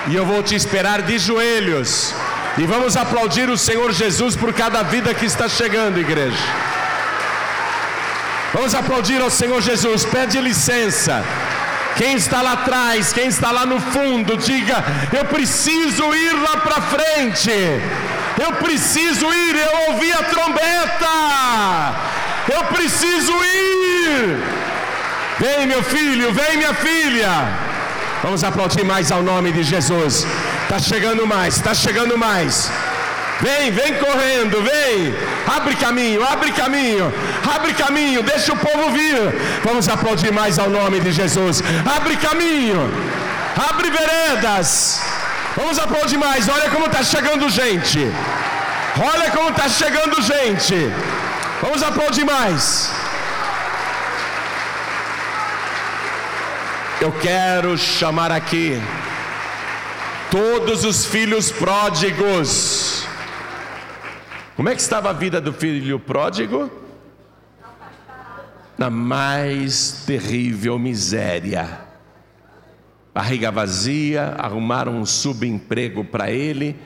e 0.09 0.15
eu 0.15 0.27
vou 0.27 0.43
te 0.43 0.55
esperar 0.55 1.03
de 1.03 1.19
joelhos. 1.19 2.15
E 2.59 2.67
vamos 2.67 2.97
aplaudir 2.97 3.49
o 3.49 3.57
Senhor 3.57 3.93
Jesus 3.93 4.37
por 4.37 4.53
cada 4.53 4.83
vida 4.83 5.15
que 5.15 5.25
está 5.25 5.49
chegando, 5.49 5.99
igreja. 5.99 6.37
Vamos 8.53 8.75
aplaudir 8.75 9.21
ao 9.23 9.31
Senhor 9.31 9.63
Jesus. 9.63 10.05
Pede 10.05 10.39
licença. 10.39 11.25
Quem 11.97 12.15
está 12.15 12.41
lá 12.43 12.53
atrás, 12.53 13.13
quem 13.13 13.27
está 13.27 13.51
lá 13.51 13.67
no 13.67 13.81
fundo, 13.81 14.37
diga: 14.37 14.83
Eu 15.13 15.25
preciso 15.27 16.15
ir 16.15 16.33
lá 16.33 16.57
para 16.59 16.81
frente. 16.83 17.51
Eu 18.43 18.53
preciso 18.55 19.27
ir. 19.33 19.57
Eu 19.57 19.93
ouvi 19.93 20.13
a 20.13 20.23
trombeta. 20.25 21.13
Eu 22.53 22.65
preciso 22.65 23.33
ir. 23.33 24.39
Vem, 25.39 25.67
meu 25.67 25.83
filho, 25.83 26.33
vem, 26.33 26.57
minha 26.57 26.75
filha. 26.75 27.31
Vamos 28.23 28.45
aplaudir 28.45 28.85
mais 28.85 29.11
ao 29.11 29.23
nome 29.23 29.51
de 29.53 29.63
Jesus. 29.63 30.27
Está 30.63 30.79
chegando 30.79 31.27
mais, 31.27 31.57
está 31.57 31.75
chegando 31.75 32.17
mais. 32.17 32.71
Vem, 33.43 33.73
vem 33.73 33.95
correndo, 33.95 34.63
vem. 34.63 35.13
Abre 35.57 35.75
caminho, 35.75 36.25
abre 36.25 36.53
caminho, 36.53 37.13
abre 37.53 37.75
caminho, 37.75 38.23
deixa 38.23 38.53
o 38.53 38.57
povo 38.57 38.91
vir. 38.93 39.17
Vamos 39.65 39.89
aplaudir 39.89 40.33
mais 40.33 40.61
ao 40.61 40.71
nome 40.71 41.01
de 41.01 41.11
Jesus. 41.11 41.61
Abre 41.97 42.17
caminho, 42.17 42.89
abre 43.69 43.91
veredas. 43.91 45.03
Vamos 45.57 45.77
aplaudir 45.77 46.19
mais. 46.19 46.49
Olha 46.49 46.71
como 46.71 46.87
está 46.87 47.03
chegando 47.03 47.51
gente. 47.51 47.99
Olha 49.13 49.31
como 49.33 49.49
está 49.51 49.69
chegando 49.69 50.23
gente. 50.23 50.77
Vamos 51.61 51.83
aplaudir 51.83 52.25
mais. 52.25 52.93
Eu 57.01 57.11
quero 57.11 57.77
chamar 57.77 58.31
aqui 58.31 58.81
todos 60.31 60.85
os 60.85 61.05
filhos 61.05 61.51
pródigos 61.51 62.92
como 64.63 64.71
é 64.71 64.77
que 64.77 64.81
estava 64.81 65.11
a 65.11 65.13
vida 65.13 65.41
do 65.41 65.53
filho 65.53 65.99
pródigo? 65.99 66.71
Na 68.79 68.89
mais 68.89 70.05
terrível 70.07 70.79
miséria. 70.79 71.81
Barriga 73.13 73.51
vazia, 73.51 74.37
arrumaram 74.39 75.01
um 75.01 75.05
subemprego 75.05 76.05
para 76.05 76.31
ele. 76.31 76.77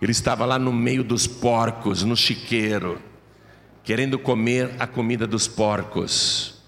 Ele 0.00 0.10
estava 0.10 0.46
lá 0.46 0.58
no 0.58 0.72
meio 0.72 1.04
dos 1.04 1.26
porcos, 1.26 2.02
no 2.02 2.16
chiqueiro, 2.16 2.98
querendo 3.84 4.18
comer 4.18 4.70
a 4.78 4.86
comida 4.86 5.26
dos 5.26 5.46
porcos. 5.46 6.62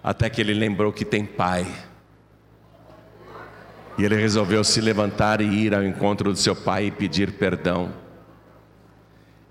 Até 0.00 0.30
que 0.30 0.40
ele 0.40 0.54
lembrou 0.54 0.92
que 0.92 1.04
tem 1.04 1.26
pai. 1.26 1.66
E 3.98 4.04
ele 4.04 4.14
resolveu 4.14 4.62
se 4.62 4.80
levantar 4.80 5.40
e 5.40 5.46
ir 5.46 5.74
ao 5.74 5.82
encontro 5.82 6.30
do 6.30 6.38
seu 6.38 6.54
pai 6.54 6.86
e 6.86 6.90
pedir 6.92 7.32
perdão. 7.32 8.01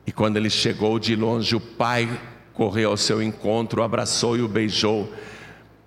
E 0.05 0.11
quando 0.11 0.37
ele 0.37 0.49
chegou 0.49 0.97
de 0.99 1.15
longe, 1.15 1.55
o 1.55 1.59
pai 1.59 2.09
correu 2.53 2.91
ao 2.91 2.97
seu 2.97 3.21
encontro, 3.21 3.81
o 3.81 3.83
abraçou 3.83 4.37
e 4.37 4.41
o 4.41 4.47
beijou. 4.47 5.11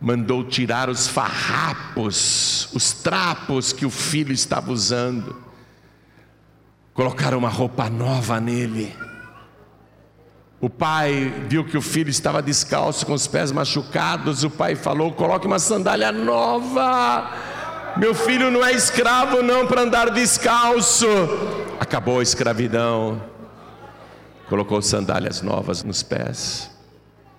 Mandou 0.01 0.45
tirar 0.45 0.89
os 0.89 1.09
farrapos, 1.09 2.69
os 2.75 2.93
trapos 2.93 3.73
que 3.73 3.87
o 3.87 3.91
filho 3.91 4.33
estava 4.33 4.71
usando. 4.71 5.37
Colocaram 6.93 7.39
uma 7.39 7.49
roupa 7.49 7.89
nova 7.89 8.41
nele. 8.41 8.95
O 10.61 10.71
pai 10.71 11.33
viu 11.49 11.65
que 11.65 11.77
o 11.77 11.83
filho 11.83 12.09
estava 12.09 12.41
descalço, 12.41 13.05
com 13.05 13.13
os 13.13 13.27
pés 13.27 13.53
machucados. 13.53 14.45
O 14.45 14.51
pai 14.51 14.75
falou: 14.75 15.13
Coloque 15.13 15.47
uma 15.47 15.59
sandália 15.59 16.11
nova. 16.13 17.31
Meu 17.97 18.15
filho 18.15 18.51
não 18.51 18.65
é 18.65 18.73
escravo, 18.73 19.43
não, 19.43 19.67
para 19.67 19.83
andar 19.83 20.11
descalço. 20.11 21.07
Acabou 21.79 22.21
a 22.21 22.23
escravidão. 22.23 23.34
Colocou 24.49 24.81
sandálias 24.83 25.43
novas 25.43 25.83
nos 25.83 26.03
pés. 26.03 26.71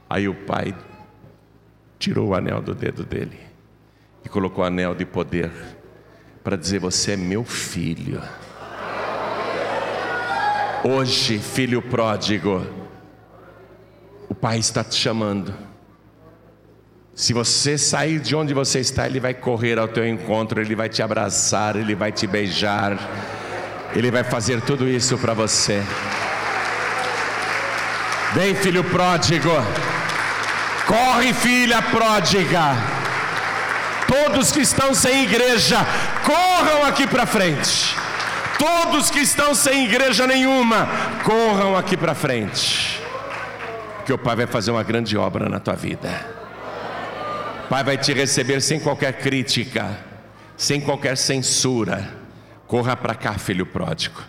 Aí 0.09 0.27
o 0.27 0.33
pai 0.33 0.75
tirou 1.99 2.29
o 2.29 2.35
anel 2.35 2.61
do 2.61 2.75
dedo 2.75 3.03
dele 3.03 3.39
e 4.23 4.29
colocou 4.29 4.63
o 4.63 4.67
anel 4.67 4.95
de 4.95 5.05
poder 5.05 5.51
para 6.43 6.55
dizer: 6.55 6.79
Você 6.79 7.13
é 7.13 7.17
meu 7.17 7.43
filho. 7.43 8.21
Hoje, 10.87 11.39
filho 11.39 11.81
pródigo, 11.81 12.63
o 14.29 14.35
Pai 14.35 14.59
está 14.59 14.83
te 14.83 14.93
chamando. 14.93 15.51
Se 17.15 17.33
você 17.33 17.75
sair 17.75 18.19
de 18.19 18.35
onde 18.35 18.53
você 18.53 18.81
está, 18.81 19.07
Ele 19.07 19.19
vai 19.19 19.33
correr 19.33 19.79
ao 19.79 19.87
teu 19.87 20.07
encontro, 20.07 20.61
Ele 20.61 20.75
vai 20.75 20.87
te 20.87 21.01
abraçar, 21.01 21.75
Ele 21.75 21.95
vai 21.95 22.11
te 22.11 22.27
beijar, 22.27 22.99
Ele 23.95 24.11
vai 24.11 24.23
fazer 24.23 24.61
tudo 24.61 24.87
isso 24.87 25.17
para 25.17 25.33
você. 25.33 25.81
Vem, 28.35 28.53
filho 28.53 28.83
pródigo, 28.83 29.49
corre, 30.85 31.33
filha 31.33 31.81
pródiga. 31.81 32.75
Todos 34.05 34.51
que 34.51 34.59
estão 34.59 34.93
sem 34.93 35.23
igreja, 35.23 35.77
corram 36.25 36.85
aqui 36.85 37.07
para 37.07 37.25
frente. 37.25 37.95
Todos 38.59 39.09
que 39.09 39.19
estão 39.19 39.55
sem 39.55 39.85
igreja 39.85 40.27
nenhuma, 40.27 40.85
corram 41.23 41.77
aqui 41.77 41.95
para 41.95 42.13
frente. 42.13 43.01
Que 44.05 44.11
o 44.11 44.17
Pai 44.17 44.35
vai 44.35 44.47
fazer 44.47 44.71
uma 44.71 44.83
grande 44.83 45.15
obra 45.17 45.47
na 45.47 45.61
tua 45.61 45.75
vida. 45.75 46.09
O 47.63 47.67
Pai 47.69 47.85
vai 47.85 47.97
te 47.97 48.11
receber 48.11 48.59
sem 48.59 48.81
qualquer 48.81 49.13
crítica, 49.13 49.97
sem 50.57 50.81
qualquer 50.81 51.15
censura. 51.15 52.13
Corra 52.67 52.97
para 52.97 53.15
cá, 53.15 53.35
filho 53.35 53.65
pródigo. 53.65 54.21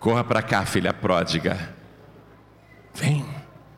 Corra 0.00 0.24
para 0.24 0.42
cá, 0.42 0.66
filha 0.66 0.92
pródiga. 0.92 1.76
Vem. 2.96 3.35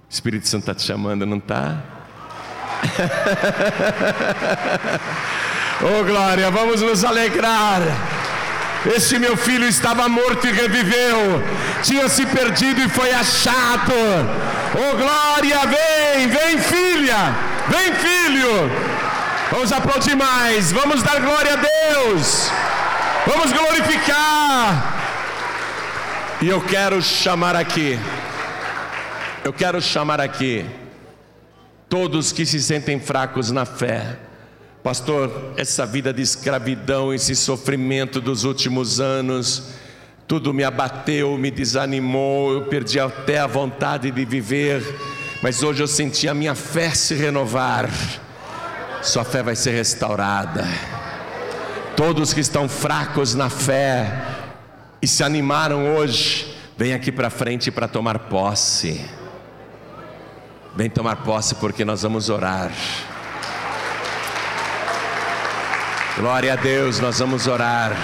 O 0.08 0.12
Espírito 0.12 0.48
Santo 0.48 0.62
está 0.62 0.74
te 0.74 0.82
chamando, 0.82 1.26
não 1.26 1.36
está? 1.38 1.76
oh 5.82 6.04
glória, 6.04 6.50
vamos 6.50 6.80
nos 6.80 7.04
alegrar. 7.04 7.82
Este 8.86 9.18
meu 9.18 9.36
filho 9.36 9.66
estava 9.66 10.08
morto 10.08 10.46
e 10.46 10.52
reviveu, 10.52 11.42
tinha 11.82 12.08
se 12.08 12.24
perdido 12.24 12.80
e 12.80 12.88
foi 12.88 13.12
achado. 13.12 13.92
Oh 14.74 14.96
glória, 14.96 15.60
vem, 15.66 16.28
vem 16.28 16.58
filha, 16.58 17.34
vem 17.68 17.92
filho. 17.94 18.70
Vamos 19.50 19.72
aplaudir 19.72 20.14
mais, 20.16 20.72
vamos 20.72 21.02
dar 21.02 21.20
glória 21.20 21.52
a 21.52 21.56
Deus, 21.56 22.50
vamos 23.26 23.52
glorificar. 23.52 24.94
E 26.40 26.48
eu 26.48 26.60
quero 26.62 27.02
chamar 27.02 27.56
aqui, 27.56 27.98
eu 29.48 29.52
quero 29.52 29.80
chamar 29.80 30.20
aqui 30.20 30.64
todos 31.88 32.32
que 32.32 32.46
se 32.46 32.60
sentem 32.60 33.00
fracos 33.00 33.50
na 33.50 33.64
fé 33.64 34.18
Pastor, 34.82 35.52
essa 35.56 35.84
vida 35.84 36.14
de 36.14 36.22
escravidão, 36.22 37.12
esse 37.12 37.34
sofrimento 37.34 38.20
dos 38.20 38.44
últimos 38.44 39.00
anos, 39.00 39.74
tudo 40.26 40.54
me 40.54 40.64
abateu, 40.64 41.36
me 41.36 41.50
desanimou, 41.50 42.52
eu 42.52 42.62
perdi 42.62 42.98
até 42.98 43.38
a 43.38 43.46
vontade 43.46 44.10
de 44.10 44.24
viver, 44.24 44.82
mas 45.42 45.62
hoje 45.62 45.82
eu 45.82 45.86
senti 45.86 46.28
a 46.28 46.32
minha 46.32 46.54
fé 46.54 46.90
se 46.90 47.14
renovar. 47.14 47.90
Sua 49.02 49.24
fé 49.24 49.42
vai 49.42 49.56
ser 49.56 49.72
restaurada. 49.72 50.64
Todos 51.94 52.32
que 52.32 52.40
estão 52.40 52.68
fracos 52.68 53.34
na 53.34 53.50
fé 53.50 54.24
e 55.02 55.06
se 55.06 55.22
animaram 55.22 55.96
hoje, 55.96 56.56
vem 56.78 56.94
aqui 56.94 57.10
para 57.12 57.28
frente 57.28 57.70
para 57.70 57.88
tomar 57.88 58.20
posse. 58.20 59.17
Vem 60.78 60.88
tomar 60.88 61.16
posse 61.24 61.56
porque 61.56 61.84
nós 61.84 62.02
vamos 62.02 62.30
orar. 62.30 62.70
Glória 66.16 66.52
a 66.52 66.54
Deus, 66.56 67.00
nós 67.00 67.18
vamos 67.18 67.48
orar. 67.48 67.96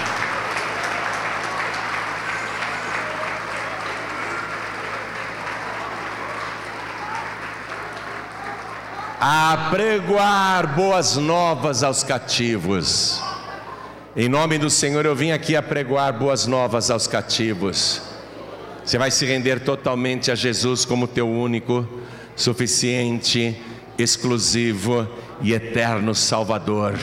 A 9.21 9.69
pregoar 9.71 10.75
boas 10.75 11.15
novas 11.15 11.81
aos 11.81 12.03
cativos. 12.03 13.21
Em 14.17 14.27
nome 14.27 14.57
do 14.57 14.69
Senhor, 14.69 15.05
eu 15.05 15.15
vim 15.15 15.31
aqui 15.31 15.55
a 15.55 15.63
boas 16.11 16.45
novas 16.45 16.91
aos 16.91 17.07
cativos. 17.07 18.01
Você 18.83 18.97
vai 18.97 19.11
se 19.11 19.25
render 19.25 19.61
totalmente 19.61 20.29
a 20.29 20.35
Jesus 20.35 20.83
como 20.83 21.07
teu 21.07 21.29
único, 21.29 21.87
suficiente, 22.35 23.59
exclusivo 23.97 25.07
e 25.41 25.53
eterno 25.53 26.13
Salvador. 26.13 26.99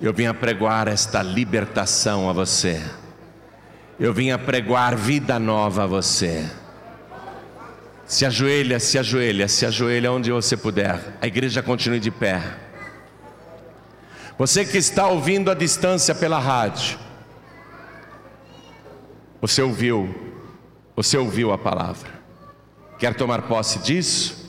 Eu 0.00 0.12
vim 0.12 0.26
apregoar 0.26 0.88
esta 0.88 1.22
libertação 1.22 2.28
a 2.28 2.32
você. 2.32 2.80
Eu 3.98 4.12
vim 4.12 4.30
apregoar 4.30 4.96
vida 4.96 5.38
nova 5.38 5.84
a 5.84 5.86
você. 5.86 6.48
Se 8.06 8.26
ajoelha, 8.26 8.80
se 8.80 8.98
ajoelha, 8.98 9.48
se 9.48 9.64
ajoelha 9.64 10.12
onde 10.12 10.30
você 10.30 10.56
puder. 10.56 11.16
A 11.20 11.26
igreja 11.26 11.62
continue 11.62 12.00
de 12.00 12.10
pé. 12.10 12.42
Você 14.38 14.64
que 14.64 14.76
está 14.76 15.06
ouvindo 15.06 15.50
à 15.50 15.54
distância 15.54 16.14
pela 16.14 16.38
rádio, 16.38 16.98
você 19.40 19.62
ouviu, 19.62 20.32
você 20.96 21.16
ouviu 21.16 21.52
a 21.52 21.58
palavra. 21.58 22.21
Quer 23.02 23.14
tomar 23.14 23.42
posse 23.42 23.80
disso? 23.80 24.48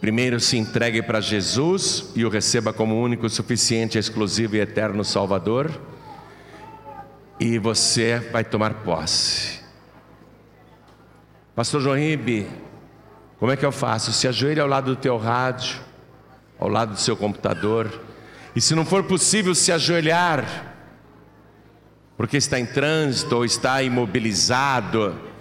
Primeiro 0.00 0.38
se 0.38 0.56
entregue 0.56 1.02
para 1.02 1.20
Jesus 1.20 2.12
e 2.14 2.24
o 2.24 2.28
receba 2.28 2.72
como 2.72 3.02
único, 3.02 3.28
suficiente, 3.28 3.98
exclusivo 3.98 4.54
e 4.54 4.60
eterno 4.60 5.04
Salvador. 5.04 5.68
E 7.40 7.58
você 7.58 8.20
vai 8.30 8.44
tomar 8.44 8.84
posse. 8.84 9.58
Pastor 11.56 11.80
João 11.80 11.96
Ribe, 11.96 12.46
como 13.40 13.50
é 13.50 13.56
que 13.56 13.66
eu 13.66 13.72
faço? 13.72 14.12
Se 14.12 14.28
ajoelhe 14.28 14.60
ao 14.60 14.68
lado 14.68 14.94
do 14.94 14.96
teu 14.96 15.18
rádio, 15.18 15.80
ao 16.56 16.68
lado 16.68 16.92
do 16.92 17.00
seu 17.00 17.16
computador. 17.16 18.00
E 18.54 18.60
se 18.60 18.76
não 18.76 18.86
for 18.86 19.02
possível 19.02 19.56
se 19.56 19.72
ajoelhar, 19.72 20.72
porque 22.16 22.36
está 22.36 22.60
em 22.60 22.66
trânsito 22.66 23.34
ou 23.34 23.44
está 23.44 23.82
imobilizado, 23.82 25.33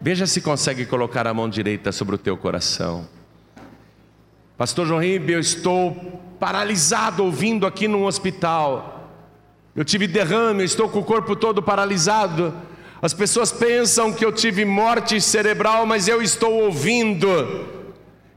veja 0.00 0.26
se 0.26 0.40
consegue 0.40 0.86
colocar 0.86 1.26
a 1.26 1.34
mão 1.34 1.48
direita 1.48 1.92
sobre 1.92 2.14
o 2.14 2.18
teu 2.18 2.36
coração. 2.36 3.08
Pastor 4.56 4.86
João 4.86 5.00
Ribe, 5.00 5.32
eu 5.32 5.40
estou 5.40 6.20
paralisado 6.38 7.24
ouvindo 7.24 7.66
aqui 7.66 7.86
num 7.86 8.04
hospital. 8.04 9.10
Eu 9.74 9.84
tive 9.84 10.06
derrame, 10.06 10.64
estou 10.64 10.88
com 10.88 10.98
o 10.98 11.04
corpo 11.04 11.36
todo 11.36 11.62
paralisado. 11.62 12.52
As 13.00 13.14
pessoas 13.14 13.52
pensam 13.52 14.12
que 14.12 14.24
eu 14.24 14.32
tive 14.32 14.64
morte 14.64 15.20
cerebral, 15.20 15.86
mas 15.86 16.08
eu 16.08 16.20
estou 16.20 16.64
ouvindo. 16.64 17.28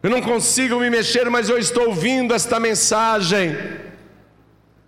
Eu 0.04 0.10
não 0.10 0.22
consigo 0.22 0.80
me 0.80 0.90
mexer, 0.90 1.30
mas 1.30 1.50
eu 1.50 1.58
estou 1.58 1.88
ouvindo 1.88 2.34
esta 2.34 2.60
mensagem. 2.60 3.56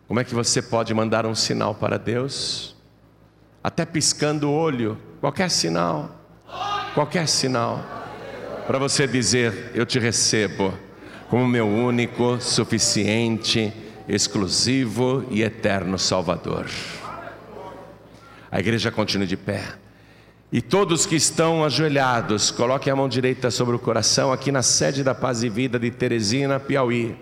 Como 0.08 0.20
é 0.20 0.24
que 0.24 0.36
você 0.36 0.62
pode 0.62 0.94
mandar 0.94 1.26
um 1.26 1.34
sinal 1.34 1.74
para 1.74 1.98
Deus? 1.98 2.76
Até 3.64 3.86
piscando 3.86 4.50
o 4.50 4.54
olho, 4.54 4.98
qualquer 5.20 5.50
sinal, 5.50 6.23
qualquer 6.94 7.28
sinal, 7.28 7.84
para 8.68 8.78
você 8.78 9.08
dizer: 9.08 9.72
Eu 9.74 9.86
te 9.86 10.00
recebo 10.00 10.74
como 11.30 11.48
meu 11.48 11.68
único, 11.68 12.40
suficiente, 12.40 13.74
exclusivo 14.08 15.26
e 15.30 15.42
eterno 15.42 15.98
Salvador. 15.98 16.68
A 18.52 18.60
igreja 18.60 18.92
continua 18.92 19.26
de 19.26 19.36
pé. 19.36 19.64
E 20.52 20.62
todos 20.62 21.08
que 21.08 21.16
estão 21.16 21.66
ajoelhados, 21.66 22.52
coloquem 22.52 22.94
a 22.94 22.96
mão 22.96 23.10
direita 23.10 23.50
sobre 23.50 23.76
o 23.76 23.80
coração 23.80 24.32
aqui 24.32 24.52
na 24.52 24.62
sede 24.62 25.04
da 25.04 25.16
Paz 25.16 25.42
e 25.42 25.50
Vida 25.50 25.80
de 25.80 25.90
Teresina, 25.90 26.60
Piauí. 26.60 27.18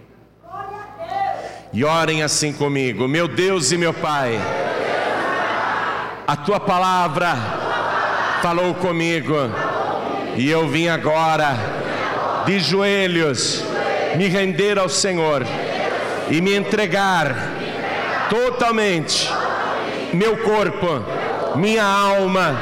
E 1.72 1.86
orem 1.86 2.22
assim 2.22 2.52
comigo, 2.52 3.08
meu 3.08 3.30
Deus 3.30 3.72
e 3.72 3.78
meu 3.78 3.94
Pai. 3.94 4.38
A 6.28 6.36
tua 6.36 6.60
palavra 6.60 7.71
falou 8.42 8.74
comigo. 8.74 9.36
E 10.36 10.50
eu 10.50 10.68
vim 10.68 10.88
agora 10.88 11.56
de 12.46 12.60
joelhos 12.60 13.64
me 14.16 14.28
render 14.28 14.80
ao 14.80 14.89
Senhor 14.89 15.46
e 16.30 16.42
me 16.42 16.56
entregar 16.56 17.36
totalmente 18.30 19.30
meu 20.14 20.38
corpo, 20.38 21.04
minha 21.56 21.84
alma 21.84 22.58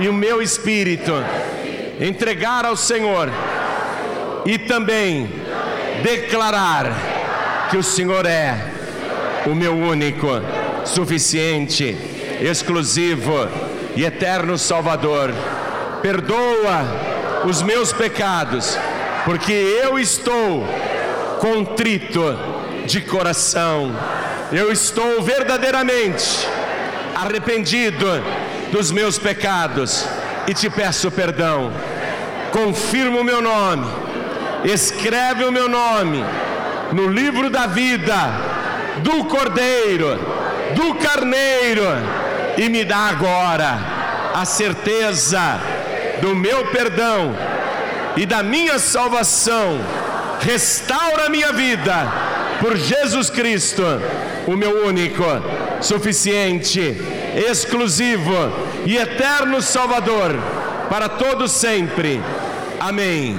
e 0.00 0.08
o 0.08 0.12
meu 0.12 0.40
espírito 0.40 1.12
entregar 2.00 2.64
ao 2.64 2.76
Senhor 2.76 3.28
e 4.46 4.56
também 4.58 5.28
declarar 6.02 7.66
que 7.70 7.76
o 7.76 7.82
Senhor 7.82 8.24
é 8.24 8.56
o 9.46 9.54
meu 9.54 9.76
único, 9.76 10.28
suficiente, 10.84 11.96
exclusivo 12.40 13.67
e 13.98 14.04
eterno 14.04 14.56
Salvador. 14.56 15.34
Perdoa 16.00 17.42
os 17.44 17.62
meus 17.62 17.92
pecados, 17.92 18.78
porque 19.24 19.50
eu 19.52 19.98
estou 19.98 20.64
contrito 21.40 22.38
de 22.86 23.00
coração. 23.00 23.90
Eu 24.52 24.70
estou 24.70 25.20
verdadeiramente 25.20 26.46
arrependido 27.12 28.06
dos 28.70 28.92
meus 28.92 29.18
pecados 29.18 30.06
e 30.46 30.54
te 30.54 30.70
peço 30.70 31.10
perdão. 31.10 31.72
Confirma 32.52 33.18
o 33.18 33.24
meu 33.24 33.42
nome, 33.42 33.84
escreve 34.64 35.42
o 35.42 35.50
meu 35.50 35.68
nome 35.68 36.24
no 36.92 37.08
livro 37.08 37.50
da 37.50 37.66
vida 37.66 38.14
do 38.98 39.24
Cordeiro, 39.24 40.16
do 40.76 40.94
Carneiro, 40.94 41.82
e 42.58 42.68
me 42.68 42.84
dá 42.84 43.08
agora 43.08 43.78
a 44.34 44.44
certeza 44.44 45.60
do 46.20 46.34
meu 46.34 46.66
perdão 46.66 47.34
e 48.16 48.26
da 48.26 48.42
minha 48.42 48.78
salvação. 48.78 49.80
Restaura 50.40 51.26
a 51.26 51.30
minha 51.30 51.52
vida 51.52 51.94
por 52.60 52.76
Jesus 52.76 53.30
Cristo, 53.30 53.82
o 54.46 54.56
meu 54.56 54.86
único, 54.86 55.24
suficiente, 55.80 56.96
exclusivo 57.48 58.34
e 58.84 58.96
eterno 58.96 59.62
Salvador, 59.62 60.36
para 60.90 61.08
todos 61.08 61.52
sempre. 61.52 62.20
Amém. 62.80 63.38